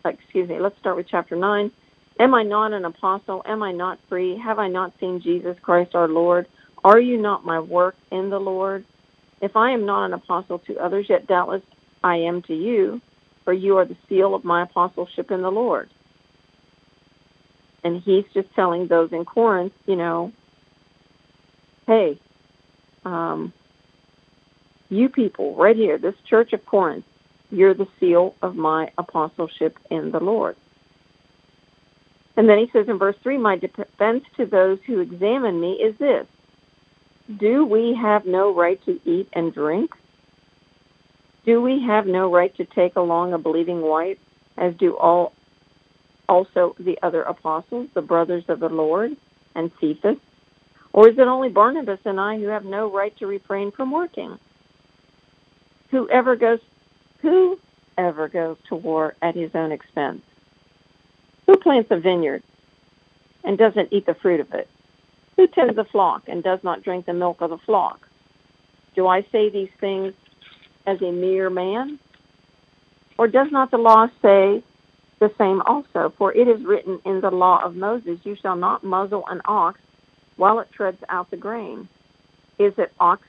excuse 0.06 0.50
me, 0.50 0.60
let's 0.60 0.78
start 0.80 0.96
with 0.96 1.08
chapter 1.10 1.36
9. 1.36 1.72
Am 2.20 2.34
I 2.34 2.44
not 2.44 2.74
an 2.74 2.86
apostle? 2.86 3.42
Am 3.46 3.64
I 3.64 3.72
not 3.72 4.00
free? 4.10 4.38
Have 4.38 4.60
I 4.60 4.68
not 4.68 4.94
seen 5.00 5.22
Jesus 5.22 5.58
Christ 5.62 5.96
our 5.96 6.08
Lord? 6.08 6.48
Are 6.84 7.00
you 7.00 7.18
not 7.18 7.46
my 7.46 7.60
work 7.60 7.96
in 8.12 8.30
the 8.30 8.40
Lord? 8.40 8.86
If 9.42 9.56
I 9.56 9.72
am 9.72 9.86
not 9.86 10.06
an 10.06 10.14
apostle 10.14 10.60
to 10.60 10.78
others, 10.78 11.08
yet 11.10 11.28
doubtless 11.28 11.64
I 12.04 12.18
am 12.18 12.42
to 12.44 12.56
you, 12.56 13.02
for 13.48 13.54
you 13.54 13.78
are 13.78 13.86
the 13.86 13.96
seal 14.10 14.36
of 14.36 14.44
my 14.44 14.64
apostleship 14.64 15.32
in 15.32 15.42
the 15.42 15.50
Lord. 15.50 15.90
And 17.82 18.02
he's 18.02 18.26
just 18.34 18.54
telling 18.54 18.88
those 18.88 19.14
in 19.14 19.24
Corinth, 19.24 19.72
you 19.86 19.96
know, 19.96 20.34
hey, 21.86 22.20
um, 23.06 23.54
you 24.90 25.08
people 25.08 25.56
right 25.56 25.78
here, 25.78 25.98
this 25.98 26.16
church 26.30 26.52
of 26.52 26.66
Corinth, 26.66 27.06
you're 27.50 27.74
the 27.74 27.88
seal 28.02 28.36
of 28.42 28.58
my 28.58 28.92
apostleship 28.98 29.80
in 29.90 30.12
the 30.12 30.20
Lord. 30.20 30.58
And 32.36 32.50
then 32.50 32.58
he 32.58 32.70
says 32.74 32.90
in 32.90 32.98
verse 32.98 33.16
3 33.24 33.38
My 33.38 33.56
defense 33.56 34.26
to 34.36 34.46
those 34.46 34.80
who 34.86 35.00
examine 35.00 35.62
me 35.62 35.76
is 35.76 35.98
this 36.00 36.28
Do 37.34 37.64
we 37.64 37.96
have 37.96 38.26
no 38.26 38.54
right 38.54 38.84
to 38.84 39.00
eat 39.06 39.30
and 39.32 39.54
drink? 39.54 39.94
Do 41.48 41.62
we 41.62 41.82
have 41.84 42.06
no 42.06 42.30
right 42.30 42.54
to 42.58 42.66
take 42.66 42.98
along 42.98 43.32
a 43.32 43.38
believing 43.38 43.82
wife, 43.82 44.18
as 44.58 44.76
do 44.76 44.98
all 44.98 45.32
also 46.28 46.76
the 46.78 47.00
other 47.02 47.22
apostles, 47.22 47.88
the 47.94 48.02
brothers 48.02 48.44
of 48.50 48.60
the 48.60 48.68
Lord, 48.68 49.16
and 49.56 49.72
Cephas? 49.80 50.18
Or 50.92 51.08
is 51.08 51.18
it 51.18 51.22
only 51.22 51.48
Barnabas 51.48 52.02
and 52.04 52.20
I 52.20 52.38
who 52.38 52.48
have 52.48 52.66
no 52.66 52.92
right 52.92 53.16
to 53.20 53.28
refrain 53.28 53.72
from 53.72 53.92
working? 53.92 54.38
Whoever 55.90 56.36
goes 56.36 56.60
who 57.22 57.58
ever 57.98 58.28
goes 58.28 58.58
to 58.68 58.76
war 58.76 59.16
at 59.22 59.36
his 59.36 59.52
own 59.56 59.72
expense? 59.72 60.24
Who 61.46 61.56
plants 61.56 61.90
a 61.92 61.98
vineyard 61.98 62.44
and 63.46 63.58
doesn't 63.58 63.94
eat 63.94 64.06
the 64.06 64.16
fruit 64.16 64.42
of 64.42 64.54
it? 64.54 64.68
Who 65.38 65.48
tends 65.48 65.78
a 65.78 65.86
flock 65.86 66.24
and 66.28 66.44
does 66.44 66.60
not 66.62 66.84
drink 66.84 67.06
the 67.06 67.14
milk 67.14 67.40
of 67.40 67.52
the 67.52 67.58
flock? 67.58 68.06
Do 68.96 69.08
I 69.08 69.22
say 69.32 69.50
these 69.50 69.70
things 69.80 70.14
as 70.88 71.02
a 71.02 71.12
mere 71.12 71.50
man? 71.50 72.00
Or 73.18 73.28
does 73.28 73.52
not 73.52 73.70
the 73.70 73.78
law 73.78 74.08
say 74.22 74.64
the 75.20 75.32
same 75.38 75.62
also? 75.62 76.14
For 76.18 76.34
it 76.34 76.48
is 76.48 76.64
written 76.64 77.00
in 77.06 77.22
the 77.22 77.30
law 77.30 77.64
of 77.64 77.76
Moses, 77.76 78.20
You 78.24 78.36
shall 78.36 78.56
not 78.56 78.84
muzzle 78.84 79.26
an 79.30 79.42
ox 79.46 79.80
while 80.38 80.60
it 80.60 80.72
treads 80.72 81.04
out 81.10 81.30
the 81.30 81.38
grain. 81.38 81.88
Is 82.58 82.74
it 82.78 82.92
ox? 83.00 83.22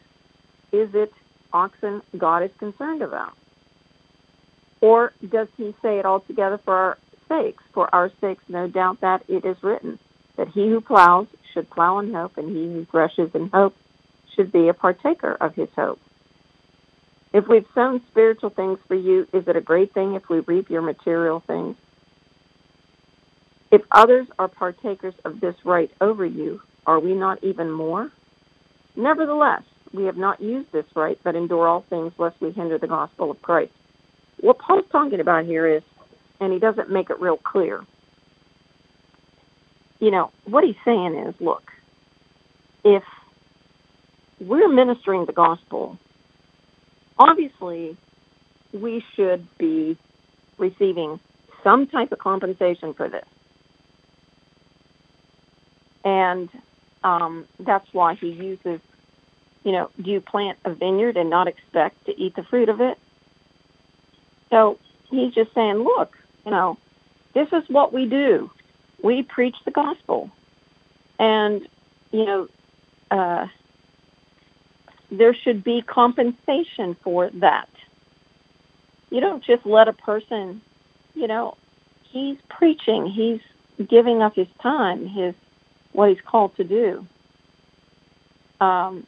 Is 0.72 0.94
it 0.94 1.12
oxen 1.52 2.02
God 2.16 2.42
is 2.42 2.50
concerned 2.58 3.02
about? 3.02 3.34
Or 4.80 5.12
does 5.28 5.48
he 5.56 5.74
say 5.82 5.98
it 5.98 6.06
altogether 6.06 6.58
for 6.58 6.74
our 6.74 6.98
sakes? 7.28 7.64
For 7.72 7.92
our 7.94 8.12
sakes, 8.20 8.44
no 8.48 8.68
doubt 8.68 9.00
that 9.00 9.24
it 9.28 9.44
is 9.44 9.56
written 9.62 9.98
that 10.38 10.48
he 10.48 10.68
who 10.68 10.80
plows 10.80 11.26
should 11.52 11.68
plow 11.68 11.98
in 11.98 12.14
hope, 12.14 12.38
and 12.38 12.48
he 12.48 12.72
who 12.72 12.86
threshes 12.86 13.30
in 13.34 13.48
hope 13.48 13.74
should 14.34 14.52
be 14.52 14.68
a 14.68 14.74
partaker 14.74 15.36
of 15.40 15.54
his 15.54 15.68
hope. 15.74 16.00
If 17.38 17.46
we've 17.46 17.66
sown 17.74 18.02
spiritual 18.10 18.50
things 18.50 18.78
for 18.88 18.96
you, 18.96 19.28
is 19.32 19.46
it 19.46 19.54
a 19.54 19.60
great 19.60 19.94
thing 19.94 20.14
if 20.14 20.28
we 20.28 20.40
reap 20.40 20.68
your 20.68 20.82
material 20.82 21.40
things? 21.40 21.76
If 23.70 23.82
others 23.92 24.26
are 24.38 24.48
partakers 24.48 25.14
of 25.24 25.40
this 25.40 25.54
right 25.64 25.90
over 26.00 26.26
you, 26.26 26.60
are 26.86 26.98
we 26.98 27.14
not 27.14 27.42
even 27.44 27.70
more? 27.70 28.10
Nevertheless, 28.96 29.62
we 29.92 30.04
have 30.04 30.16
not 30.16 30.40
used 30.40 30.72
this 30.72 30.86
right, 30.96 31.18
but 31.22 31.36
endure 31.36 31.68
all 31.68 31.82
things 31.82 32.12
lest 32.18 32.40
we 32.40 32.50
hinder 32.50 32.76
the 32.76 32.88
gospel 32.88 33.30
of 33.30 33.40
Christ 33.40 33.72
what 34.40 34.58
Paul's 34.58 34.84
talking 34.90 35.20
about 35.20 35.44
here 35.44 35.66
is, 35.66 35.82
and 36.40 36.52
he 36.52 36.58
doesn't 36.58 36.90
make 36.90 37.10
it 37.10 37.20
real 37.20 37.36
clear. 37.36 37.84
You 40.00 40.10
know, 40.10 40.30
what 40.44 40.64
he's 40.64 40.76
saying 40.84 41.14
is, 41.16 41.34
look, 41.40 41.72
if 42.84 43.02
we're 44.40 44.68
ministering 44.68 45.26
the 45.26 45.32
gospel, 45.32 45.98
obviously 47.18 47.96
we 48.72 49.04
should 49.14 49.46
be 49.58 49.96
receiving 50.58 51.20
some 51.62 51.86
type 51.86 52.12
of 52.12 52.18
compensation 52.18 52.94
for 52.94 53.08
this. 53.08 53.26
And 56.04 56.48
um, 57.04 57.46
that's 57.58 57.92
why 57.92 58.14
he 58.14 58.30
uses, 58.30 58.80
you 59.64 59.72
know, 59.72 59.90
do 60.00 60.10
you 60.10 60.20
plant 60.20 60.58
a 60.64 60.72
vineyard 60.72 61.16
and 61.16 61.30
not 61.30 61.48
expect 61.48 62.06
to 62.06 62.20
eat 62.20 62.34
the 62.36 62.42
fruit 62.42 62.68
of 62.68 62.80
it? 62.80 62.98
So 64.50 64.78
he's 65.10 65.34
just 65.34 65.52
saying, 65.54 65.78
look, 65.78 66.16
you 66.44 66.50
know, 66.50 66.78
this 67.34 67.48
is 67.52 67.68
what 67.68 67.92
we 67.92 68.06
do. 68.06 68.50
We 69.02 69.22
preach 69.22 69.56
the 69.64 69.70
gospel. 69.70 70.30
And, 71.18 71.66
you 72.10 72.24
know, 72.24 72.48
uh, 73.10 73.46
there 75.10 75.34
should 75.34 75.64
be 75.64 75.82
compensation 75.82 76.96
for 77.02 77.30
that. 77.34 77.68
You 79.10 79.20
don't 79.20 79.42
just 79.42 79.64
let 79.64 79.88
a 79.88 79.92
person, 79.92 80.60
you 81.14 81.26
know, 81.26 81.56
he's 82.02 82.36
preaching, 82.48 83.06
he's 83.06 83.40
giving 83.88 84.22
up 84.22 84.34
his 84.34 84.48
time, 84.62 85.06
his 85.06 85.34
what 85.92 86.10
he's 86.10 86.20
called 86.20 86.54
to 86.56 86.64
do. 86.64 87.06
Um, 88.60 89.06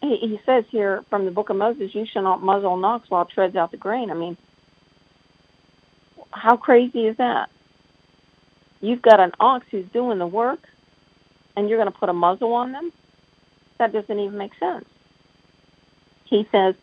he, 0.00 0.16
he 0.18 0.40
says 0.46 0.64
here 0.70 1.02
from 1.10 1.24
the 1.24 1.30
book 1.30 1.50
of 1.50 1.56
Moses, 1.56 1.94
you 1.94 2.06
shall 2.06 2.22
not 2.22 2.42
muzzle 2.42 2.76
an 2.76 2.84
ox 2.84 3.10
while 3.10 3.22
it 3.22 3.30
treads 3.30 3.56
out 3.56 3.70
the 3.70 3.76
grain. 3.76 4.10
I 4.10 4.14
mean, 4.14 4.36
how 6.30 6.56
crazy 6.56 7.06
is 7.06 7.16
that? 7.16 7.50
You've 8.80 9.02
got 9.02 9.20
an 9.20 9.32
ox 9.40 9.66
who's 9.70 9.86
doing 9.86 10.18
the 10.18 10.26
work, 10.26 10.60
and 11.56 11.68
you're 11.68 11.78
going 11.78 11.92
to 11.92 11.98
put 11.98 12.08
a 12.08 12.14
muzzle 12.14 12.52
on 12.52 12.72
them? 12.72 12.92
That 13.78 13.92
doesn't 13.92 14.18
even 14.18 14.38
make 14.38 14.54
sense. 14.58 14.86
He 16.24 16.46
says, 16.50 16.74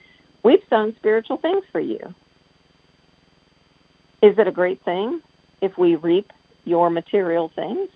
We've 0.44 0.64
sown 0.70 0.96
spiritual 0.96 1.38
things 1.38 1.64
for 1.72 1.80
you. 1.80 2.16
Is 4.22 4.38
it 4.38 4.48
a 4.48 4.52
great 4.52 4.82
thing 4.84 5.22
if 5.62 5.78
we 5.78 5.96
reap 5.96 6.32
your 6.66 6.90
material 6.90 7.50
things? 7.50 7.90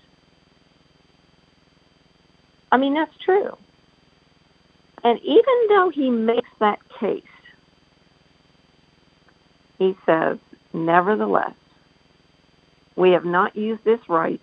I 2.70 2.76
mean, 2.76 2.94
that's 2.94 3.16
true. 3.18 3.56
And 5.04 5.20
even 5.20 5.54
though 5.68 5.88
he 5.88 6.10
makes 6.10 6.48
that 6.58 6.80
case, 6.98 7.22
he 9.78 9.96
says, 10.04 10.38
Nevertheless, 10.72 11.54
we 12.96 13.10
have 13.12 13.24
not 13.24 13.56
used 13.56 13.84
this 13.84 14.00
right, 14.08 14.40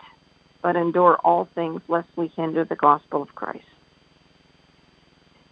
but 0.63 0.78
endure 0.78 1.17
all 1.17 1.45
things 1.45 1.84
lest 1.89 2.10
we 2.17 2.30
hinder 2.30 2.65
the 2.65 2.78
gospel 2.78 3.21
of 3.21 3.36
Christ. 3.36 3.65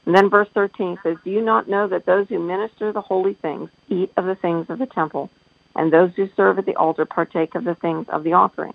And 0.07 0.15
then 0.15 0.31
verse 0.31 0.49
13 0.55 0.99
says, 1.03 1.17
Do 1.23 1.29
you 1.31 1.41
not 1.41 1.69
know 1.69 1.87
that 1.89 2.05
those 2.07 2.27
who 2.29 2.39
minister 2.39 2.91
the 2.91 3.01
holy 3.01 3.35
things 3.35 3.69
eat 3.89 4.11
of 4.17 4.25
the 4.25 4.35
things 4.35 4.69
of 4.69 4.79
the 4.79 4.87
temple, 4.87 5.29
and 5.75 5.93
those 5.93 6.11
who 6.15 6.29
serve 6.35 6.57
at 6.57 6.65
the 6.65 6.77
altar 6.77 7.05
partake 7.05 7.55
of 7.55 7.65
the 7.65 7.75
things 7.75 8.07
of 8.09 8.23
the 8.23 8.33
offering? 8.33 8.73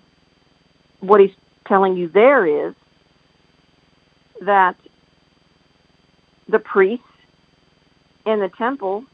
What 1.01 1.21
he's 1.21 1.35
telling 1.67 1.97
you 1.97 2.09
there 2.09 2.69
is 2.69 2.75
that 4.43 4.77
the 6.49 6.61
priests 6.61 7.05
in 8.27 8.41
the 8.41 8.49
temple, 8.49 9.05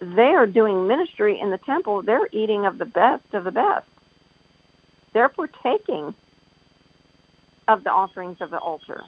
they 0.00 0.34
are 0.34 0.46
doing 0.46 0.86
ministry 0.86 1.40
in 1.40 1.50
the 1.50 1.58
temple. 1.58 2.02
They're 2.02 2.28
eating 2.32 2.66
of 2.66 2.78
the 2.78 2.86
best 2.86 3.34
of 3.34 3.44
the 3.44 3.52
best. 3.52 3.86
They're 5.12 5.28
partaking 5.28 6.14
of 7.68 7.84
the 7.84 7.90
offerings 7.90 8.40
of 8.40 8.50
the 8.50 8.58
altar. 8.58 9.02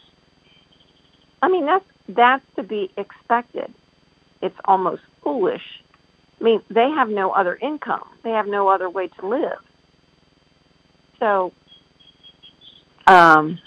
I 1.41 1.49
mean, 1.49 1.67
that's 1.67 1.85
that's 2.09 2.45
to 2.57 2.63
be 2.63 2.91
expected. 2.97 3.73
It's 4.41 4.59
almost 4.65 5.03
foolish. 5.23 5.83
I 6.41 6.45
mean, 6.45 6.63
they 6.69 6.91
have 6.91 7.09
no 7.09 7.31
other 7.31 7.57
income. 7.57 8.09
They 8.23 8.31
have 8.31 8.47
no 8.47 8.69
other 8.69 8.91
way 8.91 9.09
to 9.09 9.27
live. 9.27 9.59
So, 11.21 11.53
um, 13.07 13.61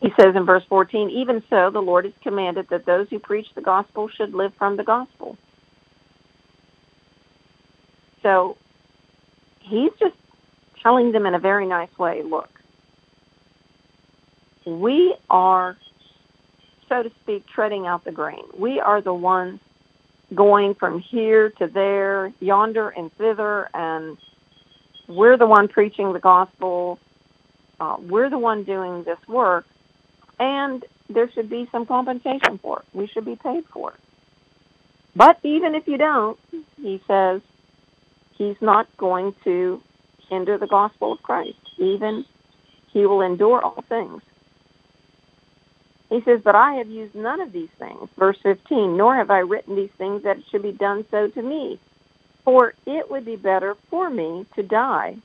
he 0.00 0.10
says 0.18 0.34
in 0.34 0.44
verse 0.46 0.64
14, 0.68 1.10
even 1.10 1.42
so, 1.50 1.70
the 1.70 1.82
Lord 1.82 2.06
has 2.06 2.14
commanded 2.22 2.68
that 2.70 2.86
those 2.86 3.08
who 3.10 3.18
preach 3.18 3.48
the 3.54 3.60
gospel 3.60 4.08
should 4.08 4.32
live 4.34 4.54
from 4.54 4.76
the 4.76 4.84
gospel. 4.84 5.36
So 8.22 8.56
he's 9.60 9.92
just 9.98 10.16
telling 10.86 11.10
them 11.10 11.26
in 11.26 11.34
a 11.34 11.38
very 11.40 11.66
nice 11.66 11.98
way 11.98 12.22
look, 12.22 12.60
we 14.64 15.16
are, 15.28 15.76
so 16.88 17.02
to 17.02 17.10
speak, 17.22 17.44
treading 17.48 17.88
out 17.88 18.04
the 18.04 18.12
grain. 18.12 18.44
We 18.56 18.78
are 18.78 19.00
the 19.00 19.12
ones 19.12 19.58
going 20.32 20.74
from 20.76 21.00
here 21.00 21.50
to 21.58 21.66
there, 21.66 22.32
yonder 22.38 22.88
and 22.90 23.12
thither, 23.14 23.68
and 23.74 24.16
we're 25.08 25.36
the 25.36 25.48
one 25.48 25.66
preaching 25.66 26.12
the 26.12 26.20
gospel. 26.20 27.00
Uh, 27.80 27.96
we're 27.98 28.30
the 28.30 28.38
one 28.38 28.62
doing 28.62 29.02
this 29.02 29.18
work 29.26 29.66
and 30.38 30.84
there 31.10 31.28
should 31.32 31.50
be 31.50 31.68
some 31.72 31.84
compensation 31.84 32.58
for 32.58 32.78
it. 32.80 32.84
We 32.92 33.08
should 33.08 33.24
be 33.24 33.34
paid 33.34 33.64
for 33.66 33.90
it. 33.90 34.00
But 35.16 35.40
even 35.42 35.74
if 35.74 35.88
you 35.88 35.98
don't, 35.98 36.38
he 36.80 37.02
says 37.08 37.40
he's 38.38 38.60
not 38.60 38.86
going 38.96 39.34
to 39.42 39.82
hinder 40.28 40.58
the 40.58 40.66
gospel 40.66 41.12
of 41.12 41.22
Christ. 41.22 41.58
Even 41.78 42.24
he 42.92 43.06
will 43.06 43.20
endure 43.20 43.62
all 43.62 43.82
things. 43.88 44.22
He 46.08 46.20
says, 46.22 46.40
But 46.42 46.54
I 46.54 46.74
have 46.74 46.88
used 46.88 47.14
none 47.14 47.40
of 47.40 47.52
these 47.52 47.70
things. 47.78 48.08
Verse 48.16 48.38
15, 48.42 48.96
nor 48.96 49.16
have 49.16 49.30
I 49.30 49.38
written 49.38 49.76
these 49.76 49.90
things 49.98 50.22
that 50.22 50.38
it 50.38 50.44
should 50.50 50.62
be 50.62 50.72
done 50.72 51.04
so 51.10 51.28
to 51.28 51.42
me. 51.42 51.78
For 52.44 52.74
it 52.86 53.10
would 53.10 53.24
be 53.24 53.36
better 53.36 53.74
for 53.90 54.08
me 54.08 54.46
to 54.54 54.62
die 54.62 55.16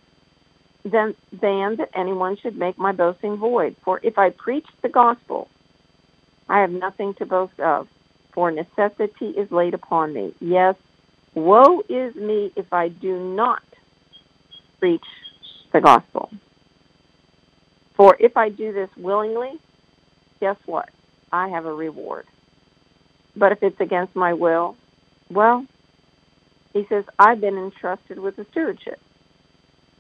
than, 0.83 1.15
than 1.31 1.75
that 1.75 1.91
anyone 1.93 2.35
should 2.35 2.57
make 2.57 2.77
my 2.77 2.91
boasting 2.91 3.37
void. 3.37 3.75
For 3.83 3.99
if 4.01 4.17
I 4.17 4.31
preach 4.31 4.65
the 4.81 4.89
gospel, 4.89 5.47
I 6.49 6.59
have 6.59 6.71
nothing 6.71 7.13
to 7.15 7.25
boast 7.25 7.59
of, 7.59 7.87
for 8.33 8.49
necessity 8.51 9.29
is 9.29 9.51
laid 9.51 9.73
upon 9.73 10.13
me. 10.13 10.33
Yes, 10.39 10.75
woe 11.35 11.83
is 11.87 12.15
me 12.15 12.51
if 12.55 12.73
I 12.73 12.87
do 12.87 13.17
not 13.19 13.61
preach 14.81 15.05
the 15.71 15.79
gospel. 15.79 16.29
For 17.93 18.17
if 18.19 18.35
I 18.35 18.49
do 18.49 18.73
this 18.73 18.89
willingly, 18.97 19.51
guess 20.39 20.57
what? 20.65 20.89
I 21.31 21.49
have 21.49 21.65
a 21.65 21.73
reward. 21.73 22.25
But 23.35 23.51
if 23.51 23.61
it's 23.61 23.79
against 23.79 24.15
my 24.15 24.33
will, 24.33 24.75
well, 25.29 25.65
he 26.73 26.85
says, 26.89 27.05
I've 27.19 27.39
been 27.39 27.57
entrusted 27.57 28.17
with 28.17 28.35
the 28.35 28.45
stewardship. 28.51 28.99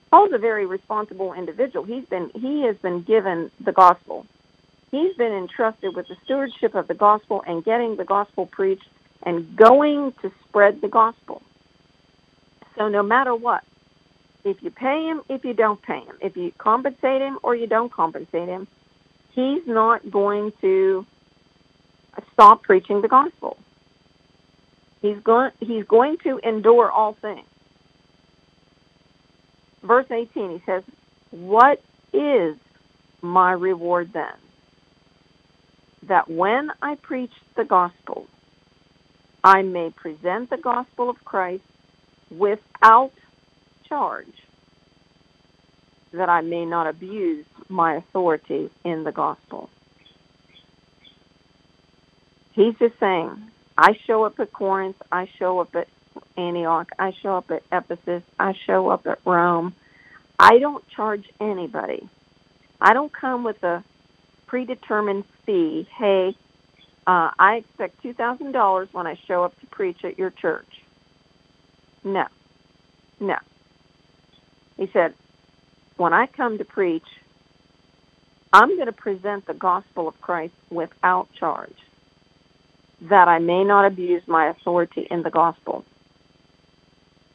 Paul's 0.09 0.33
a 0.33 0.39
very 0.39 0.65
responsible 0.65 1.33
individual. 1.33 1.85
He's 1.85 2.05
been 2.05 2.31
he 2.33 2.63
has 2.63 2.75
been 2.77 3.03
given 3.03 3.49
the 3.61 3.71
gospel. 3.71 4.25
He's 4.89 5.15
been 5.15 5.31
entrusted 5.31 5.95
with 5.95 6.07
the 6.09 6.17
stewardship 6.25 6.75
of 6.75 6.87
the 6.87 6.95
gospel 6.95 7.43
and 7.47 7.63
getting 7.63 7.95
the 7.95 8.03
gospel 8.03 8.45
preached 8.45 8.89
and 9.23 9.55
going 9.55 10.11
to 10.21 10.31
spread 10.43 10.81
the 10.81 10.89
gospel. 10.89 11.41
So 12.75 12.89
no 12.89 13.03
matter 13.03 13.33
what, 13.33 13.63
if 14.43 14.63
you 14.63 14.71
pay 14.71 15.05
him, 15.05 15.21
if 15.29 15.45
you 15.45 15.53
don't 15.53 15.81
pay 15.81 15.99
him, 15.99 16.15
if 16.21 16.35
you 16.35 16.51
compensate 16.57 17.21
him 17.21 17.39
or 17.43 17.55
you 17.55 17.67
don't 17.67 17.91
compensate 17.91 18.47
him, 18.47 18.67
he's 19.31 19.65
not 19.67 20.09
going 20.09 20.51
to 20.61 21.05
stop 22.33 22.63
preaching 22.63 23.01
the 23.01 23.07
gospel. 23.07 23.57
He's 25.01 25.19
going 25.19 25.51
he's 25.59 25.85
going 25.85 26.17
to 26.19 26.39
endure 26.43 26.91
all 26.91 27.13
things. 27.13 27.47
Verse 29.83 30.09
18 30.11 30.51
he 30.51 30.61
says, 30.65 30.83
"What 31.31 31.81
is 32.13 32.55
my 33.21 33.51
reward 33.51 34.13
then? 34.13 34.33
That 36.03 36.29
when 36.29 36.71
I 36.81 36.95
preach 36.95 37.31
the 37.55 37.63
gospel, 37.63 38.27
I 39.43 39.63
may 39.63 39.89
present 39.89 40.49
the 40.49 40.57
gospel 40.57 41.09
of 41.09 41.23
Christ 41.25 41.63
without 42.29 43.11
charge, 43.91 44.41
that 46.13 46.29
I 46.29 46.39
may 46.39 46.65
not 46.65 46.87
abuse 46.87 47.45
my 47.67 47.95
authority 47.95 48.69
in 48.85 49.03
the 49.03 49.11
gospel. 49.11 49.69
He's 52.53 52.73
just 52.79 52.97
saying, 52.99 53.31
I 53.77 53.97
show 54.05 54.23
up 54.23 54.39
at 54.39 54.53
Corinth, 54.53 54.95
I 55.11 55.29
show 55.37 55.59
up 55.59 55.75
at 55.75 55.89
Antioch, 56.37 56.89
I 56.97 57.11
show 57.11 57.35
up 57.35 57.51
at 57.51 57.63
Ephesus, 57.69 58.23
I 58.39 58.53
show 58.53 58.87
up 58.87 59.05
at 59.07 59.19
Rome. 59.25 59.73
I 60.39 60.57
don't 60.59 60.87
charge 60.87 61.29
anybody. 61.41 62.07
I 62.79 62.93
don't 62.93 63.11
come 63.11 63.43
with 63.43 63.61
a 63.63 63.83
predetermined 64.47 65.25
fee. 65.45 65.85
Hey, 65.97 66.33
uh, 67.05 67.31
I 67.37 67.57
expect 67.57 68.01
$2,000 68.03 68.93
when 68.93 69.05
I 69.05 69.15
show 69.27 69.43
up 69.43 69.59
to 69.59 69.65
preach 69.67 70.05
at 70.05 70.17
your 70.17 70.29
church. 70.29 70.81
No. 72.05 72.25
No. 73.19 73.37
He 74.81 74.87
said, 74.87 75.13
when 75.97 76.11
I 76.11 76.25
come 76.25 76.57
to 76.57 76.65
preach, 76.65 77.05
I'm 78.51 78.75
going 78.77 78.87
to 78.87 78.91
present 78.91 79.45
the 79.45 79.53
gospel 79.53 80.07
of 80.07 80.19
Christ 80.21 80.55
without 80.71 81.31
charge, 81.33 81.75
that 83.01 83.27
I 83.27 83.37
may 83.37 83.63
not 83.63 83.85
abuse 83.85 84.27
my 84.27 84.47
authority 84.47 85.01
in 85.11 85.21
the 85.21 85.29
gospel. 85.29 85.85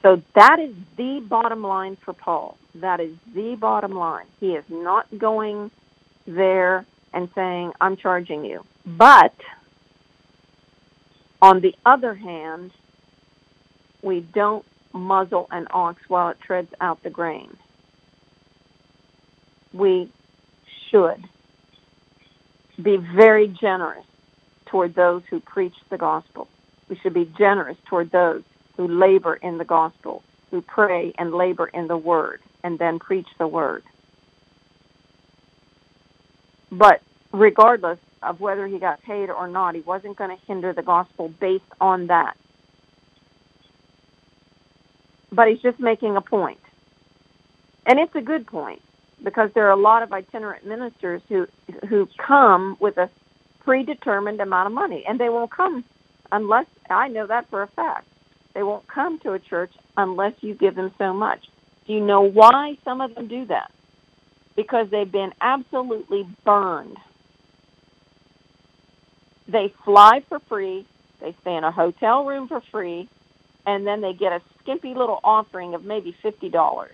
So 0.03 0.21
that 0.35 0.59
is 0.59 0.75
the 0.97 1.21
bottom 1.21 1.63
line 1.63 1.95
for 1.95 2.13
Paul. 2.13 2.59
That 2.75 2.99
is 2.99 3.17
the 3.33 3.55
bottom 3.55 3.93
line. 3.93 4.27
He 4.41 4.57
is 4.57 4.65
not 4.69 5.07
going 5.17 5.71
there 6.27 6.85
and 7.13 7.29
saying, 7.37 7.75
I'm 7.81 7.97
charging 7.97 8.45
you. 8.45 8.65
But 8.85 9.35
on 11.41 11.61
the 11.61 11.77
other 11.87 12.15
hand, 12.15 12.73
we 14.03 14.19
don't 14.19 14.65
muzzle 14.93 15.49
an 15.51 15.67
ox 15.71 16.03
while 16.09 16.29
it 16.29 16.41
treads 16.41 16.73
out 16.81 17.03
the 17.03 17.11
grain. 17.11 17.57
We 19.73 20.09
should 20.89 21.23
be 22.81 22.97
very 22.97 23.49
generous 23.49 24.05
toward 24.67 24.95
those 24.95 25.23
who 25.29 25.41
preach 25.41 25.75
the 25.91 25.99
gospel. 25.99 26.49
We 26.89 26.97
should 26.97 27.15
be 27.15 27.25
generous 27.25 27.77
toward 27.87 28.11
those 28.11 28.43
who 28.77 28.87
labor 28.87 29.35
in 29.35 29.59
the 29.59 29.65
gospel, 29.65 30.23
who 30.51 30.61
pray 30.61 31.13
and 31.19 31.33
labor 31.33 31.67
in 31.67 31.89
the 31.89 31.97
word, 31.97 32.41
and 32.63 32.79
then 32.79 32.99
preach 32.99 33.29
the 33.39 33.47
word. 33.47 33.83
But 36.71 37.03
regardless 37.33 37.99
of 38.23 38.41
whether 38.41 38.67
he 38.67 38.79
got 38.79 39.03
paid 39.03 39.31
or 39.31 39.49
not, 39.49 39.75
he 39.75 39.81
wasn't 39.81 40.17
going 40.17 40.37
to 40.37 40.47
hinder 40.47 40.73
the 40.73 40.83
gospel 40.83 41.29
based 41.29 41.65
on 41.81 42.09
that. 42.09 42.37
But 45.37 45.49
he's 45.49 45.61
just 45.61 45.79
making 45.79 46.17
a 46.17 46.23
point. 46.23 46.59
And 47.85 48.01
it's 48.01 48.15
a 48.17 48.23
good 48.23 48.47
point 48.47 48.81
because 49.23 49.51
there 49.53 49.67
are 49.67 49.73
a 49.73 49.77
lot 49.77 50.03
of 50.03 50.11
itinerant 50.13 50.67
ministers 50.67 51.21
who 51.29 51.47
who 51.89 52.09
come 52.17 52.79
with 52.81 52.97
a 52.97 53.11
predetermined 53.61 54.41
amount 54.41 54.67
of 54.69 54.73
money 54.73 55.05
and 55.07 55.21
they 55.21 55.29
won't 55.29 55.51
come 55.51 55.85
unless 56.33 56.67
I 56.89 57.09
know 57.09 57.27
that 57.27 57.51
for 57.51 57.63
a 57.63 57.67
fact. 57.67 58.09
They 58.55 58.63
won't 58.63 58.87
come 58.87 59.19
to 59.21 59.33
a 59.33 59.39
church 59.39 59.73
unless 59.97 60.33
you 60.41 60.55
give 60.55 60.75
them 60.75 60.91
so 60.97 61.13
much. 61.13 61.47
Do 61.87 61.93
you 61.93 62.01
know 62.01 62.23
why 62.23 62.79
some 62.83 63.03
of 63.03 63.15
them 63.15 63.29
do 63.29 63.45
that? 63.47 63.71
Because 64.57 64.89
they've 64.89 65.11
been 65.11 65.35
absolutely 65.43 66.27
burned. 66.45 66.97
They 69.47 69.73
fly 69.85 70.23
for 70.29 70.39
free, 70.41 70.87
they 71.21 71.35
stay 71.43 71.55
in 71.57 71.65
a 71.65 71.71
hotel 71.71 72.25
room 72.25 72.49
for 72.49 72.63
free, 72.73 73.09
and 73.67 73.87
then 73.87 74.01
they 74.01 74.15
get 74.15 74.33
a 74.33 74.41
skimpy 74.67 74.95
little 74.95 75.21
offering 75.23 75.75
of 75.75 75.85
maybe 75.85 76.15
$50 76.25 76.89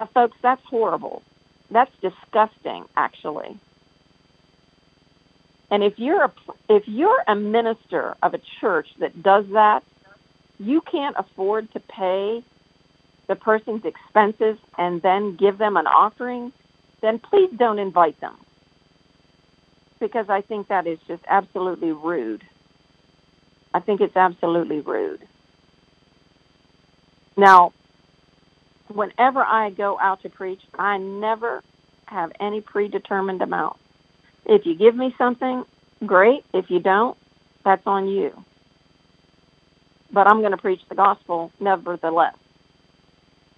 now, 0.00 0.06
folks, 0.06 0.36
that's 0.40 0.62
horrible. 0.64 1.22
That's 1.70 1.90
disgusting, 2.00 2.84
actually. 2.96 3.58
And 5.70 5.82
if 5.82 5.98
you're 5.98 6.24
a 6.24 6.32
if 6.68 6.88
you're 6.88 7.22
a 7.26 7.34
minister 7.34 8.16
of 8.22 8.32
a 8.32 8.40
church 8.60 8.88
that 9.00 9.22
does 9.22 9.46
that, 9.52 9.82
you 10.58 10.80
can't 10.80 11.16
afford 11.18 11.70
to 11.72 11.80
pay 11.80 12.42
the 13.26 13.36
person's 13.36 13.84
expenses 13.84 14.56
and 14.78 15.02
then 15.02 15.36
give 15.36 15.58
them 15.58 15.76
an 15.76 15.86
offering, 15.86 16.52
then 17.02 17.18
please 17.18 17.50
don't 17.54 17.78
invite 17.78 18.18
them. 18.20 18.34
Because 20.00 20.30
I 20.30 20.40
think 20.40 20.68
that 20.68 20.86
is 20.86 20.98
just 21.06 21.22
absolutely 21.28 21.92
rude. 21.92 22.42
I 23.74 23.80
think 23.80 24.00
it's 24.00 24.16
absolutely 24.16 24.80
rude. 24.80 25.20
Now, 27.38 27.72
whenever 28.88 29.42
I 29.44 29.70
go 29.70 29.98
out 30.00 30.22
to 30.22 30.30
preach, 30.30 30.62
I 30.78 30.98
never 30.98 31.62
have 32.06 32.32
any 32.40 32.60
predetermined 32.60 33.42
amount. 33.42 33.76
If 34.46 34.66
you 34.66 34.74
give 34.76 34.96
me 34.96 35.14
something, 35.18 35.64
great. 36.06 36.44
If 36.54 36.70
you 36.70 36.80
don't, 36.80 37.16
that's 37.64 37.86
on 37.86 38.08
you. 38.08 38.32
But 40.12 40.26
I'm 40.26 40.40
going 40.40 40.52
to 40.52 40.58
preach 40.58 40.82
the 40.88 40.96
gospel 40.96 41.52
nevertheless. 41.60 42.36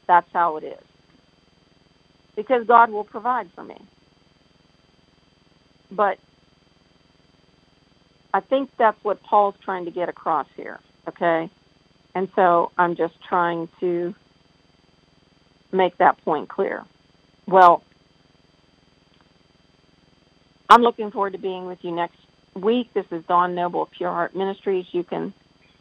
That's 0.09 0.29
how 0.33 0.57
it 0.59 0.65
is. 0.65 0.85
Because 2.37 2.67
God 2.67 2.91
will 2.91 3.05
provide 3.05 3.51
for 3.55 3.65
me. 3.65 3.77
But 5.91 6.19
I 8.35 8.41
think 8.41 8.71
that's 8.79 9.03
what 9.05 9.23
Paul's 9.23 9.57
trying 9.65 9.87
to 9.87 9.91
get 9.91 10.09
across 10.09 10.47
here, 10.57 10.81
okay? 11.09 11.51
And 12.15 12.29
so 12.35 12.73
I'm 12.77 12.97
just 12.97 13.15
trying 13.29 13.69
to 13.81 14.15
make 15.73 15.97
that 15.99 16.23
point 16.25 16.49
clear. 16.49 16.85
Well, 17.47 17.85
I'm 20.69 20.83
looking 20.83 21.11
forward 21.11 21.33
to 21.33 21.39
being 21.39 21.67
with 21.67 21.79
you 21.83 21.93
next 21.93 22.19
week. 22.55 22.93
This 22.95 23.07
is 23.11 23.25
Dawn 23.27 23.55
Noble 23.55 23.83
of 23.83 23.91
Pure 23.91 24.11
Heart 24.11 24.37
Ministries. 24.37 24.87
You 24.93 25.03
can 25.03 25.33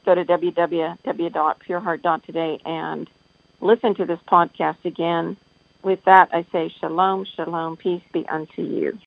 go 0.06 0.16
to 0.16 0.24
www.pureheart.today 0.26 2.60
and 2.66 3.10
listen 3.62 3.94
to 3.96 4.06
this 4.06 4.20
podcast 4.28 4.84
again. 4.86 5.38
With 5.84 6.04
that, 6.06 6.30
I 6.34 6.46
say 6.52 6.74
shalom, 6.80 7.26
shalom, 7.36 7.78
peace 7.78 8.02
be 8.12 8.28
unto 8.28 8.64
you. 8.64 8.98